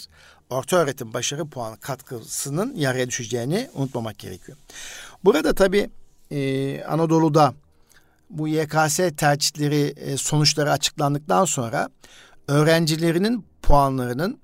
[0.50, 4.58] orta öğretim başarı puanı katkısının yarıya düşeceğini unutmamak gerekiyor.
[5.24, 5.90] Burada tabii
[6.30, 7.54] e, Anadolu'da
[8.30, 11.88] bu YKS tercihleri e, sonuçları açıklandıktan sonra
[12.48, 14.38] öğrencilerinin puanlarının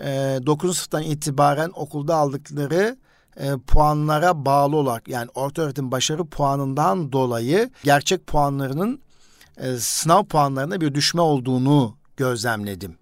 [0.00, 0.76] e, 9.
[0.76, 2.96] sınıftan itibaren okulda aldıkları
[3.36, 9.00] e, puanlara bağlı olarak yani orta öğretim başarı puanından dolayı gerçek puanlarının
[9.56, 12.96] e, sınav puanlarında bir düşme olduğunu gözlemledim.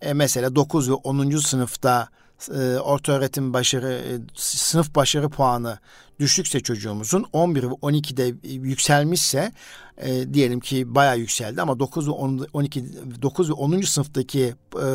[0.00, 1.36] E, mesela 9 ve 10.
[1.36, 2.08] sınıfta
[2.54, 5.78] e, orta öğretim başarı e, sınıf başarı puanı
[6.20, 9.52] düşükse çocuğumuzun 11 ve 12'de yükselmişse
[9.98, 12.84] e, diyelim ki bayağı yükseldi ama 9 ve 10, 12
[13.22, 13.80] 9 ve 10.
[13.80, 14.86] sınıftaki e,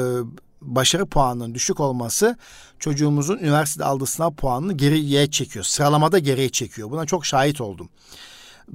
[0.62, 2.38] başarı puanının düşük olması
[2.80, 5.66] çocuğumuzun üniversitede aldığı sınav puanını geriye çekiyor.
[5.66, 6.92] Sıralamada geriye çekiyor.
[6.92, 7.90] Buna çok şahit oldum.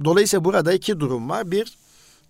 [0.03, 1.51] Dolayısıyla burada iki durum var.
[1.51, 1.77] Bir,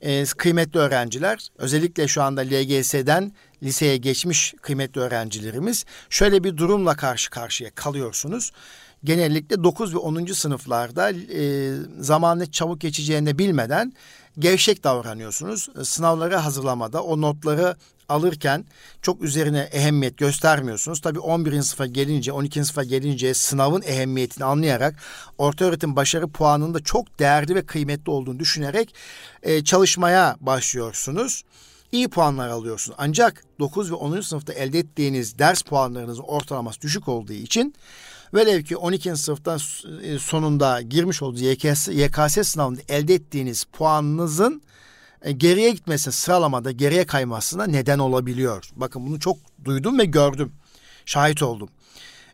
[0.02, 3.32] e, kıymetli öğrenciler özellikle şu anda LGS'den
[3.63, 8.52] liseye geçmiş kıymetli öğrencilerimiz şöyle bir durumla karşı karşıya kalıyorsunuz.
[9.04, 10.26] Genellikle 9 ve 10.
[10.26, 13.93] sınıflarda e, zamanı çabuk geçeceğini bilmeden
[14.39, 15.70] gevşek davranıyorsunuz.
[15.82, 17.76] E, sınavları hazırlamada o notları
[18.10, 18.65] alırken
[19.02, 21.02] çok üzerine ehemmiyet göstermiyorsunuz.
[21.02, 21.62] Tabii 11.
[21.62, 22.65] sınıfa gelince, 12.
[22.65, 24.96] sınıfa gelince sınavın ehemmiyetini anlayarak
[25.38, 28.96] orta öğretim başarı puanının da çok değerli ve kıymetli olduğunu düşünerek
[29.43, 31.43] e, çalışmaya başlıyorsunuz.
[31.91, 32.97] İyi puanlar alıyorsunuz.
[33.00, 34.21] Ancak 9 ve 10.
[34.21, 37.73] sınıfta elde ettiğiniz ders puanlarınızın ortalaması düşük olduğu için
[38.34, 39.17] Velev ki 12.
[39.17, 39.60] sınıftan
[40.04, 44.62] e, sonunda girmiş olduğu YKS, YKS sınavında elde ettiğiniz puanınızın
[45.21, 48.69] e, geriye gitmesi sıralamada geriye kaymasına neden olabiliyor.
[48.76, 50.52] Bakın bunu çok duydum ve gördüm.
[51.06, 51.69] Şahit oldum.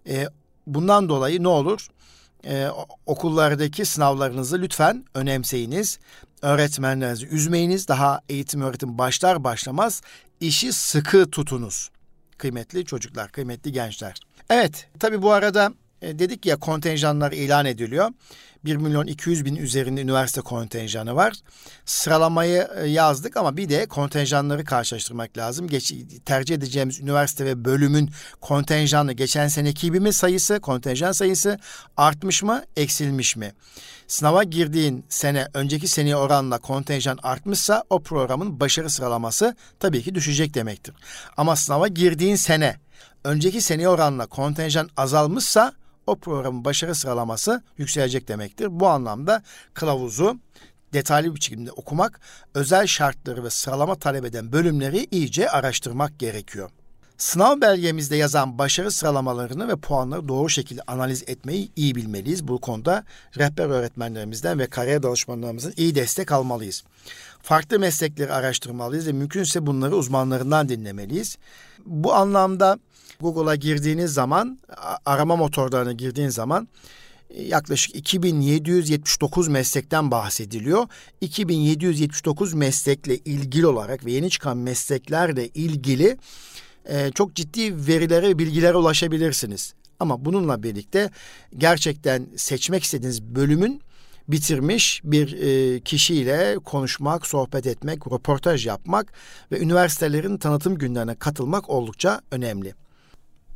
[0.07, 0.27] E,
[0.67, 1.87] bundan dolayı ne olur?
[2.45, 2.67] E,
[3.05, 5.99] okullardaki sınavlarınızı lütfen önemseyiniz.
[6.43, 7.87] Öğretmenlerinizi üzmeyiniz.
[7.87, 10.01] Daha eğitim öğretim başlar başlamaz
[10.39, 11.89] işi sıkı tutunuz.
[12.37, 14.19] Kıymetli çocuklar, kıymetli gençler.
[14.49, 18.11] Evet, tabii bu arada e, dedik ya kontenjanlar ilan ediliyor.
[18.65, 21.33] 1 milyon 200 bin üzerinde üniversite kontenjanı var.
[21.85, 25.67] Sıralamayı e, yazdık ama bir de kontenjanları karşılaştırmak lazım.
[25.67, 25.93] Geç,
[26.25, 28.09] tercih edeceğimiz üniversite ve bölümün
[28.41, 31.59] kontenjanı geçen seneki gibi mi sayısı, kontenjan sayısı
[31.97, 33.53] artmış mı, eksilmiş mi?
[34.07, 40.53] Sınava girdiğin sene önceki seneye oranla kontenjan artmışsa o programın başarı sıralaması tabii ki düşecek
[40.53, 40.95] demektir.
[41.37, 42.77] Ama sınava girdiğin sene
[43.23, 45.73] önceki seneye oranla kontenjan azalmışsa
[46.07, 48.67] o programın başarı sıralaması yükselecek demektir.
[48.79, 50.39] Bu anlamda kılavuzu
[50.93, 52.19] detaylı bir şekilde okumak,
[52.53, 56.69] özel şartları ve sıralama talep eden bölümleri iyice araştırmak gerekiyor.
[57.17, 62.47] Sınav belgemizde yazan başarı sıralamalarını ve puanları doğru şekilde analiz etmeyi iyi bilmeliyiz.
[62.47, 63.03] Bu konuda
[63.37, 66.83] rehber öğretmenlerimizden ve kariyer danışmanlarımızın iyi destek almalıyız.
[67.41, 71.37] Farklı meslekleri araştırmalıyız ve mümkünse bunları uzmanlarından dinlemeliyiz.
[71.85, 72.79] Bu anlamda
[73.23, 74.59] Google'a girdiğiniz zaman
[75.05, 76.67] arama motorlarına girdiğiniz zaman
[77.29, 80.87] e, yaklaşık 2779 meslekten bahsediliyor.
[81.21, 86.17] 2779 meslekle ilgili olarak ve yeni çıkan mesleklerle ilgili
[86.85, 89.73] e, çok ciddi verilere, bilgilere ulaşabilirsiniz.
[89.99, 91.09] Ama bununla birlikte
[91.57, 93.81] gerçekten seçmek istediğiniz bölümün
[94.27, 99.13] bitirmiş bir e, kişiyle konuşmak, sohbet etmek, röportaj yapmak
[99.51, 102.82] ve üniversitelerin tanıtım günlerine katılmak oldukça önemli.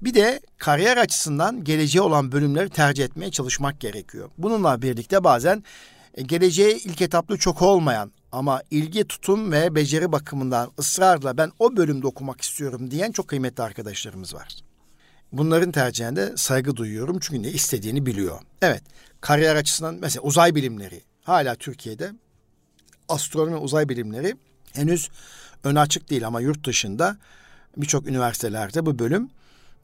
[0.02, 4.30] Bir de kariyer açısından geleceğe olan bölümleri tercih etmeye çalışmak gerekiyor.
[4.38, 5.64] Bununla birlikte bazen
[6.14, 11.78] e, geleceğe ilk etaplı çok olmayan ama ilgi, tutum ve beceri bakımından ısrarla ben o
[11.78, 14.56] bölümde okumak istiyorum diyen çok kıymetli arkadaşlarımız var.
[15.32, 18.40] Bunların tercihinde saygı duyuyorum çünkü ne istediğini biliyor.
[18.62, 18.84] Evet,
[19.22, 22.12] kariyer açısından mesela uzay bilimleri hala Türkiye'de
[23.10, 24.36] astronomi uzay bilimleri
[24.74, 25.10] henüz
[25.64, 27.18] ön açık değil ama yurt dışında
[27.78, 29.30] birçok üniversitelerde bu bölüm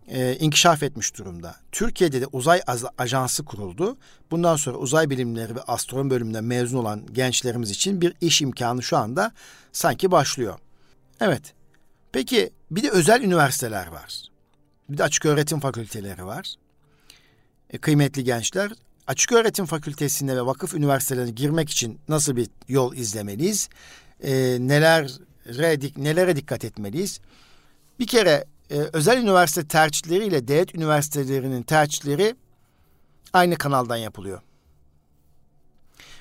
[0.08, 1.56] e, inkişaf etmiş durumda.
[1.72, 2.62] Türkiye'de de uzay
[2.98, 3.98] ajansı kuruldu.
[4.32, 8.98] Bundan sonra uzay bilimleri ve astronomi bölümünden mezun olan gençlerimiz için bir iş imkanı şu
[8.98, 9.32] anda
[9.72, 10.60] sanki başlıyor.
[11.22, 11.54] Evet.
[12.12, 14.24] Peki bir de özel üniversiteler var.
[14.89, 16.56] Bir de açık öğretim fakülteleri var.
[17.70, 18.72] E, kıymetli gençler,
[19.08, 23.70] açık öğretim fakültesine ve vakıf üniversitelerine girmek için nasıl bir yol izlemeliyiz?
[24.24, 27.20] E, nelere, nelere dikkat etmeliyiz?
[28.00, 32.36] Bir kere e, özel üniversite tercihleri ile devlet üniversitelerinin tercihleri
[33.34, 34.42] aynı kanaldan yapılıyor.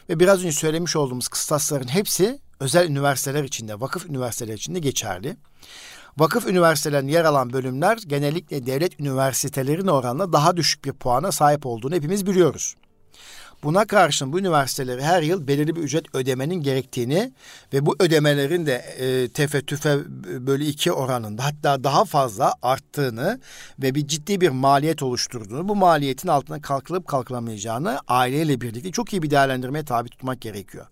[0.08, 5.36] Ve biraz önce söylemiş olduğumuz kıstasların hepsi özel üniversiteler içinde, vakıf üniversiteler içinde geçerli.
[6.18, 11.94] Vakıf üniversitelerinde yer alan bölümler genellikle devlet üniversitelerine oranla daha düşük bir puana sahip olduğunu
[11.94, 12.74] hepimiz biliyoruz.
[13.62, 17.32] Buna karşın bu üniversiteleri her yıl belirli bir ücret ödemenin gerektiğini
[17.72, 19.98] ve bu ödemelerin de e, tefe tüfe
[20.46, 23.40] bölü iki oranında hatta daha fazla arttığını
[23.82, 29.22] ve bir ciddi bir maliyet oluşturduğunu, bu maliyetin altına kalkılıp kalkılamayacağını aileyle birlikte çok iyi
[29.22, 30.86] bir değerlendirmeye tabi tutmak gerekiyor.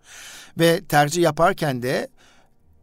[0.58, 2.08] Ve tercih yaparken de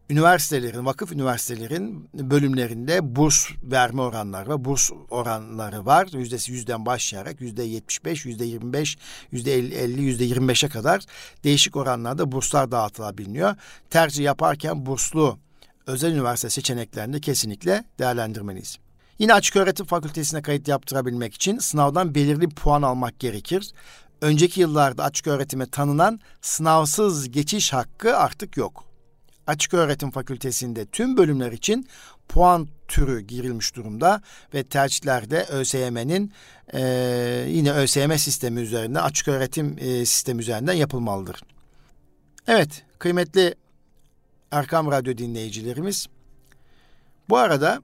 [0.10, 6.08] üniversitelerin, vakıf üniversitelerin bölümlerinde burs verme oranları ve burs oranları var.
[6.14, 8.98] Yüzdesi yüzden başlayarak yüzde yetmiş beş, yüzde yirmi beş,
[9.32, 11.04] yüzde elli, yüzde yirmi beşe kadar
[11.44, 13.56] değişik oranlarda burslar dağıtılabiliyor.
[13.90, 15.38] Tercih yaparken burslu
[15.88, 18.78] özel üniversite seçeneklerini kesinlikle değerlendirmeliyiz.
[19.20, 23.72] Yine açık öğretim fakültesine kayıt yaptırabilmek için sınavdan belirli puan almak gerekir.
[24.22, 28.87] Önceki yıllarda açık öğretime tanınan sınavsız geçiş hakkı artık yok
[29.48, 31.88] açık öğretim fakültesinde tüm bölümler için
[32.30, 34.22] puan türü girilmiş durumda
[34.54, 36.34] ve tercihlerde ÖSYM'nin
[36.74, 36.82] e,
[37.48, 41.42] yine ÖSYM sistemi üzerinden açık öğretim e, sistemi üzerinden yapılmalıdır.
[42.48, 43.56] Evet kıymetli
[44.52, 46.08] Erkam Radyo dinleyicilerimiz
[47.30, 47.82] Bu arada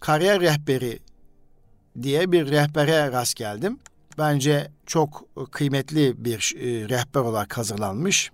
[0.00, 0.98] kariyer rehberi
[2.02, 3.78] diye bir rehbere rast geldim.
[4.18, 8.30] Bence çok kıymetli bir e, rehber olarak hazırlanmış.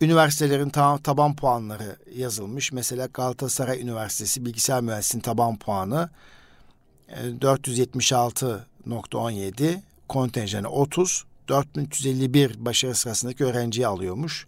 [0.00, 2.72] Üniversitelerin ta- taban puanları yazılmış.
[2.72, 6.10] Mesela Galatasaray Üniversitesi Bilgisayar Mühendisliğinin taban puanı
[7.40, 14.46] 476.17, e, kontenjanı 30, 4351 başarı sırasındaki öğrenciyi alıyormuş.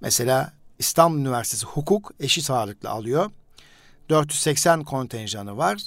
[0.00, 3.30] Mesela İstanbul Üniversitesi hukuk eşit ağırlıklı alıyor.
[4.08, 5.82] 480 kontenjanı var.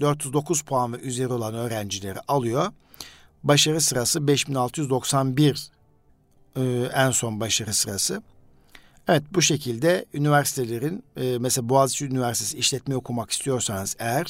[0.00, 2.72] 409 puan ve üzeri olan öğrencileri alıyor.
[3.44, 5.70] Başarı sırası 5691
[6.56, 6.62] e,
[6.94, 8.22] en son başarı sırası.
[9.08, 14.26] Evet bu şekilde üniversitelerin e, mesela Boğaziçi Üniversitesi işletme okumak istiyorsanız eğer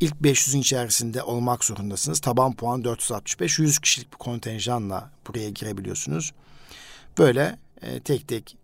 [0.00, 2.20] ilk 500'ün içerisinde olmak zorundasınız.
[2.20, 6.32] Taban puan 465 100 kişilik bir kontenjanla buraya girebiliyorsunuz.
[7.18, 8.56] Böyle e, tek tek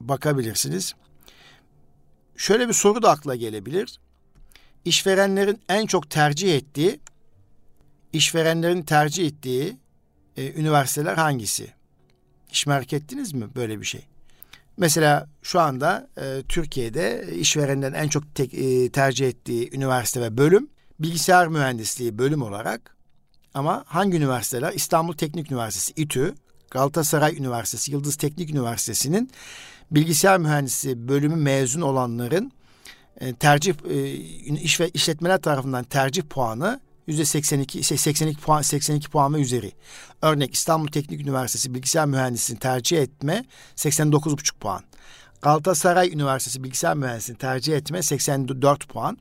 [0.00, 0.94] bakabilirsiniz.
[2.36, 4.00] Şöyle bir soru da akla gelebilir.
[4.84, 7.00] İşverenlerin en çok tercih ettiği,
[8.12, 9.76] işverenlerin tercih ettiği
[10.36, 11.72] e, üniversiteler hangisi?
[12.54, 14.06] Hiç merak ettiniz mi böyle bir şey?
[14.76, 20.68] Mesela şu anda e, Türkiye'de işverenlerin en çok tek, e, tercih ettiği üniversite ve bölüm
[21.00, 22.96] bilgisayar mühendisliği bölüm olarak
[23.54, 24.72] ama hangi üniversiteler?
[24.72, 26.34] İstanbul Teknik Üniversitesi İTÜ,
[26.70, 29.30] Galatasaray Üniversitesi, Yıldız Teknik Üniversitesi'nin
[29.90, 32.52] bilgisayar mühendisi bölümü mezun olanların
[33.20, 34.12] e, tercih e,
[34.54, 39.72] iş ve işletmeler tarafından tercih puanı yüzde 82 82 puan 82 puan ve üzeri.
[40.22, 43.44] Örnek İstanbul Teknik Üniversitesi bilgisayar mühendisliğini tercih etme
[43.76, 44.82] 89,5 puan.
[45.42, 49.18] Galatasaray Üniversitesi bilgisayar mühendisliğini tercih etme 84 puan.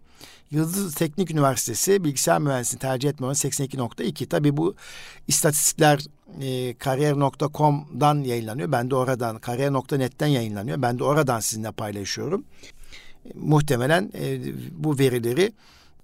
[0.51, 4.25] Yıldız Teknik Üniversitesi bilgisayar mühendisliğini tercih etme oranı 82.2.
[4.25, 4.75] Tabi bu
[5.27, 5.99] istatistikler
[6.41, 8.71] e, kariyer.com'dan yayınlanıyor.
[8.71, 10.81] Ben de oradan kariyer.net'ten yayınlanıyor.
[10.81, 12.45] Ben de oradan sizinle paylaşıyorum.
[13.25, 14.39] E, muhtemelen e,
[14.71, 15.53] bu verileri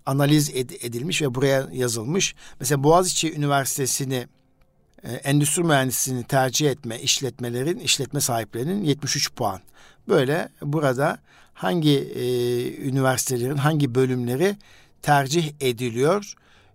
[0.09, 2.35] analiz ed- edilmiş ve buraya yazılmış.
[2.59, 4.27] Mesela Boğaziçi Üniversitesi'ni
[5.03, 9.61] e, endüstri mühendisliğini tercih etme işletmelerin, işletme sahiplerinin 73 puan.
[10.07, 11.19] Böyle burada
[11.53, 12.23] hangi e,
[12.87, 14.55] üniversitelerin hangi bölümleri
[15.01, 16.33] tercih ediliyor?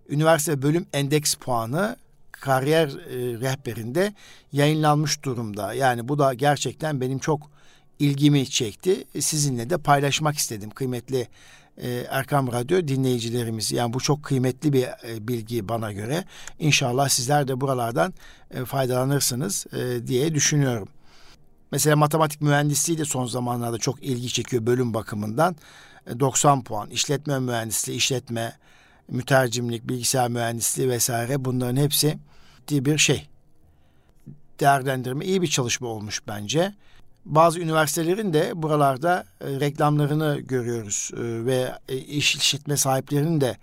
[0.09, 1.95] Üniversite bölüm endeks puanı
[2.31, 4.13] kariyer e, rehberinde
[4.51, 5.73] yayınlanmış durumda.
[5.73, 7.49] Yani bu da gerçekten benim çok
[7.99, 9.03] ilgimi çekti.
[9.19, 11.27] Sizinle de paylaşmak istedim kıymetli
[11.77, 13.71] e, Erkam Radyo dinleyicilerimiz.
[13.71, 16.23] Yani bu çok kıymetli bir e, bilgi bana göre.
[16.59, 18.13] İnşallah sizler de buralardan
[18.51, 20.87] e, faydalanırsınız e, diye düşünüyorum.
[21.71, 25.55] Mesela matematik mühendisliği de son zamanlarda çok ilgi çekiyor bölüm bakımından.
[26.19, 26.89] 90 e, puan.
[26.89, 28.57] İşletme mühendisliği, işletme,
[29.07, 32.17] mütercimlik, bilgisayar mühendisliği vesaire bunların hepsi
[32.71, 33.27] bir şey.
[34.59, 36.73] Değerlendirme iyi bir çalışma olmuş bence.
[37.25, 43.57] Bazı üniversitelerin de buralarda e, reklamlarını görüyoruz e, ve e, iş işletme sahiplerinin de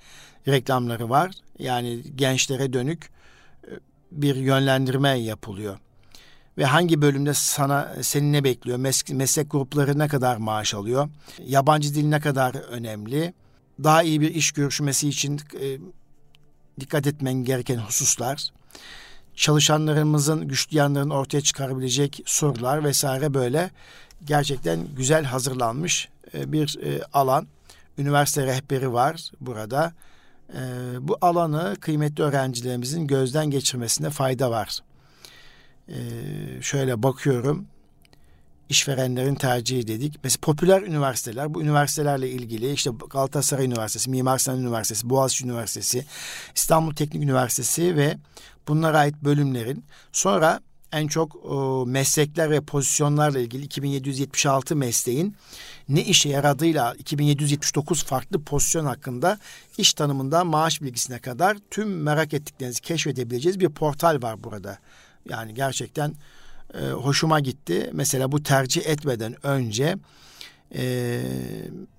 [0.49, 1.31] reklamları var.
[1.59, 3.11] Yani gençlere dönük
[4.13, 5.79] bir yönlendirme yapılıyor
[6.59, 8.79] ve hangi bölümde sana seni ne bekliyor?
[8.79, 11.09] Mes meslek grupları ne kadar maaş alıyor?
[11.47, 13.35] Yabancı dil ne kadar önemli?
[13.85, 15.79] Daha iyi bir iş görüşmesi için e,
[16.81, 18.49] dikkat etmen gereken hususlar.
[19.37, 23.71] Çalışanlarımızın güçlü yanlarını ortaya çıkarabilecek sorular vesaire böyle
[24.25, 27.47] gerçekten güzel hazırlanmış e, bir e, alan.
[27.99, 29.93] Üniversite rehberi var burada.
[30.55, 30.61] E,
[31.01, 34.83] bu alanı kıymetli öğrencilerimizin gözden geçirmesine fayda var
[36.61, 37.67] şöyle bakıyorum
[38.69, 40.15] işverenlerin tercihi dedik.
[40.25, 46.05] Mesela popüler üniversiteler, bu üniversitelerle ilgili işte Galatasaray Üniversitesi, Mimar Sinan Üniversitesi, Boğaziçi Üniversitesi,
[46.55, 48.17] İstanbul Teknik Üniversitesi ve
[48.69, 50.61] bunlara ait bölümlerin sonra
[50.93, 55.37] en çok o, meslekler ve pozisyonlarla ilgili 2776 mesleğin
[55.89, 59.39] ne işe yaradığıyla 2779 farklı pozisyon hakkında
[59.79, 64.79] iş tanımından maaş bilgisine kadar tüm merak ettiklerinizi keşfedebileceğiz bir portal var burada.
[65.29, 66.15] Yani gerçekten
[66.75, 67.91] e, hoşuma gitti.
[67.93, 69.97] Mesela bu tercih etmeden önce
[70.75, 71.23] e,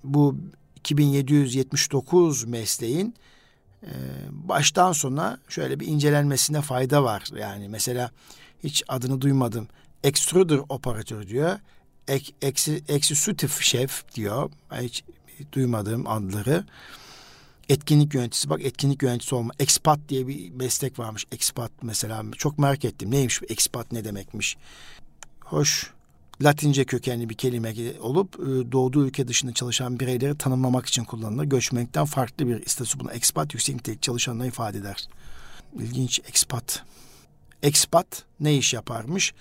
[0.04, 0.36] bu
[0.76, 3.14] 2779 mesleğin
[3.84, 3.92] e,
[4.30, 7.24] baştan sona şöyle bir incelenmesine fayda var.
[7.38, 8.10] Yani mesela
[8.64, 9.68] hiç adını duymadım.
[10.04, 11.58] Extruder operatör diyor.
[12.08, 14.50] Ek, eksi, executive şef diyor.
[14.72, 15.04] Hiç
[15.52, 16.64] duymadığım adları
[17.68, 22.84] etkinlik yöneticisi bak etkinlik yöneticisi olma expat diye bir meslek varmış expat mesela çok merak
[22.84, 24.56] ettim neymiş expat ne demekmiş
[25.40, 25.93] hoş
[26.44, 31.44] Latince kökenli bir kelime olup e, doğduğu ülke dışında çalışan bireyleri tanımlamak için kullanılır.
[31.44, 35.08] Göçmenlikten farklı bir statüsü buna expat yüksek nitelik çalışanları ifade eder.
[35.78, 36.82] İlginç expat.
[37.62, 39.34] Expat ne iş yaparmış?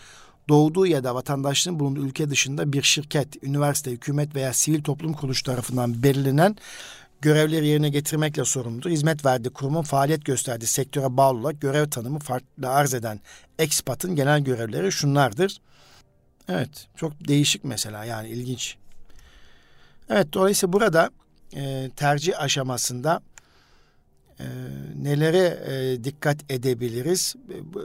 [0.49, 5.43] doğduğu ya da vatandaşlığın bulunduğu ülke dışında bir şirket, üniversite, hükümet veya sivil toplum kuruluşu
[5.43, 6.55] tarafından belirlenen
[7.21, 8.89] görevleri yerine getirmekle sorumludur.
[8.89, 13.19] Hizmet verdiği kurumun faaliyet gösterdiği sektöre bağlı olarak görev tanımı farklı arz eden
[13.59, 15.57] ekspatın genel görevleri şunlardır.
[16.49, 18.75] Evet, çok değişik mesela yani ilginç.
[20.09, 21.09] Evet, dolayısıyla burada
[21.55, 23.21] e, tercih aşamasında
[24.39, 24.45] e,
[24.95, 27.35] nelere e, dikkat edebiliriz?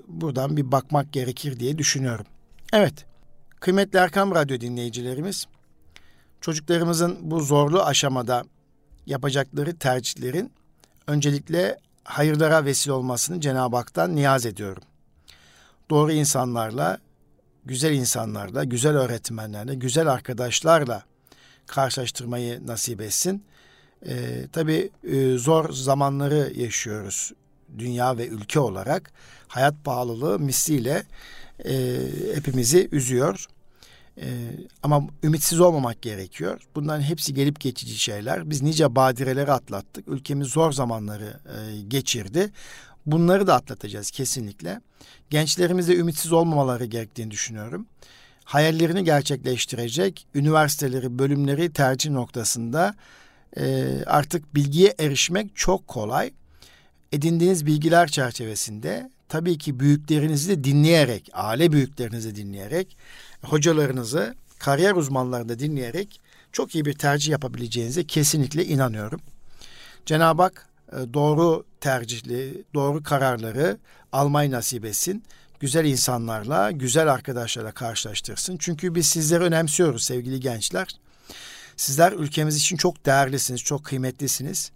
[0.08, 2.26] Buradan bir bakmak gerekir diye düşünüyorum.
[2.72, 3.06] Evet,
[3.60, 5.46] kıymetli Erkam Radyo dinleyicilerimiz,
[6.40, 8.44] çocuklarımızın bu zorlu aşamada
[9.06, 10.52] yapacakları tercihlerin
[11.06, 14.82] öncelikle hayırlara vesile olmasını Cenab-ı Hak'tan niyaz ediyorum.
[15.90, 16.98] Doğru insanlarla,
[17.64, 21.02] güzel insanlarla, güzel öğretmenlerle, güzel arkadaşlarla
[21.66, 23.44] karşılaştırmayı nasip etsin.
[24.06, 27.32] Ee, tabii e, zor zamanları yaşıyoruz
[27.78, 29.12] dünya ve ülke olarak.
[29.48, 31.02] Hayat pahalılığı misliyle
[31.64, 31.98] e,
[32.34, 33.46] hepimizi üzüyor.
[34.20, 34.26] Ee,
[34.82, 36.60] ama ümitsiz olmamak gerekiyor.
[36.74, 38.50] Bunların hepsi gelip geçici şeyler.
[38.50, 40.08] Biz nice badireleri atlattık.
[40.08, 42.50] Ülkemiz zor zamanları e, geçirdi.
[43.12, 44.80] Bunları da atlatacağız kesinlikle.
[45.30, 47.86] Gençlerimize ümitsiz olmamaları gerektiğini düşünüyorum.
[48.44, 52.94] Hayallerini gerçekleştirecek üniversiteleri, bölümleri tercih noktasında
[53.56, 56.32] e, artık bilgiye erişmek çok kolay.
[57.12, 62.96] Edindiğiniz bilgiler çerçevesinde tabii ki büyüklerinizi de dinleyerek, aile büyüklerinizi dinleyerek
[63.42, 66.20] hocalarınızı, kariyer uzmanlarını da dinleyerek
[66.52, 69.20] çok iyi bir tercih yapabileceğinize kesinlikle inanıyorum.
[70.06, 73.78] Cenab-ı Hak doğru tercihli, doğru kararları
[74.12, 75.24] almayı nasip etsin.
[75.60, 78.56] Güzel insanlarla, güzel arkadaşlarla karşılaştırsın.
[78.58, 80.88] Çünkü biz sizleri önemsiyoruz sevgili gençler.
[81.76, 84.70] Sizler ülkemiz için çok değerlisiniz, çok kıymetlisiniz.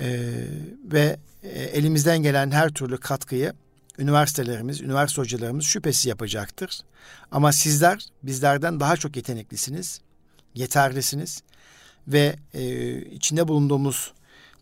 [0.00, 0.44] Ee,
[0.84, 3.52] ve e, elimizden gelen her türlü katkıyı
[3.98, 6.80] üniversitelerimiz, üniversite hocalarımız şüphesiz yapacaktır.
[7.30, 10.00] Ama sizler bizlerden daha çok yeteneklisiniz,
[10.54, 11.42] yeterlisiniz
[12.08, 14.12] ve e, içinde bulunduğumuz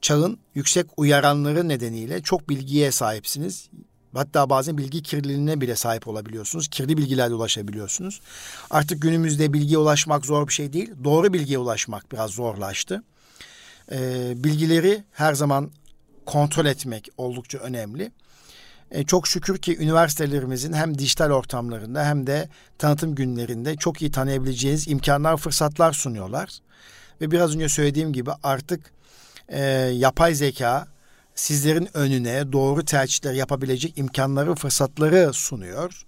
[0.04, 3.68] çağın yüksek uyaranları nedeniyle çok bilgiye sahipsiniz.
[4.14, 6.68] Hatta bazen bilgi kirliliğine bile sahip olabiliyorsunuz.
[6.68, 8.20] Kirli bilgilerle ulaşabiliyorsunuz.
[8.70, 10.90] Artık günümüzde bilgiye ulaşmak zor bir şey değil.
[11.04, 13.02] Doğru bilgiye ulaşmak biraz zorlaştı.
[13.92, 15.70] Ee, bilgileri her zaman
[16.26, 18.12] kontrol etmek oldukça önemli.
[18.90, 22.48] E, çok şükür ki üniversitelerimizin hem dijital ortamlarında hem de
[22.78, 26.58] tanıtım günlerinde çok iyi tanıyabileceğiniz imkanlar, fırsatlar sunuyorlar.
[27.20, 28.94] Ve biraz önce söylediğim gibi artık
[29.48, 29.60] e,
[29.94, 30.86] yapay zeka
[31.34, 36.06] sizlerin önüne doğru tercihler yapabilecek imkanları, fırsatları sunuyor.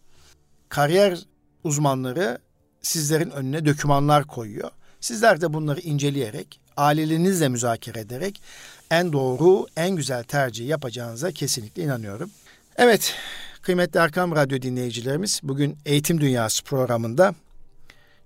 [0.69, 1.19] Kariyer
[1.65, 2.39] uzmanları
[2.83, 4.71] sizlerin önüne dokümanlar koyuyor.
[5.01, 8.43] Sizler de bunları inceleyerek, ailelerinizle müzakere ederek
[8.91, 12.31] en doğru, en güzel tercihi yapacağınıza kesinlikle inanıyorum.
[12.77, 13.15] Evet,
[13.63, 17.35] kıymetli Erkam Radyo dinleyicilerimiz, bugün Eğitim Dünyası programında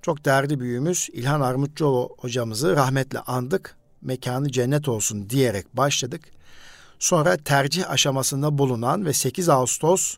[0.02, 3.79] çok değerli büyüğümüz İlhan Armutçuoğlu hocamızı rahmetle andık.
[4.02, 6.22] Mekanı cennet olsun diyerek başladık.
[6.98, 10.16] Sonra tercih aşamasında bulunan ve 8 Ağustos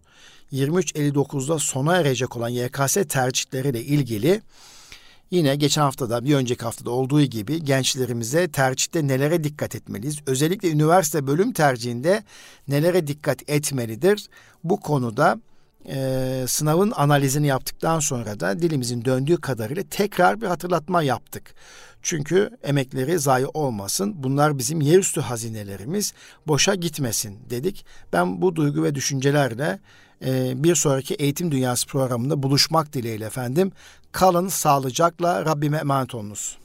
[0.53, 4.43] 23.59'da sona erecek olan YKS tercihleriyle ilgili
[5.33, 10.19] Yine geçen haftada bir önceki haftada olduğu gibi gençlerimize tercihte nelere dikkat etmeliyiz?
[10.27, 12.25] Özellikle üniversite bölüm tercihinde
[12.69, 14.29] nelere dikkat etmelidir?
[14.65, 15.41] Bu konuda
[15.89, 21.55] e, sınavın analizini yaptıktan sonra da dilimizin döndüğü kadarıyla tekrar bir hatırlatma yaptık.
[22.03, 24.15] Çünkü emekleri zayi olmasın.
[24.17, 26.13] Bunlar bizim yerüstü hazinelerimiz.
[26.47, 27.85] Boşa gitmesin dedik.
[28.13, 29.79] Ben bu duygu ve düşüncelerle
[30.25, 33.73] e, bir sonraki Eğitim Dünyası programında buluşmak dileğiyle efendim.
[34.13, 36.62] Kalın sağlıcakla Rabbime emanet olunuz.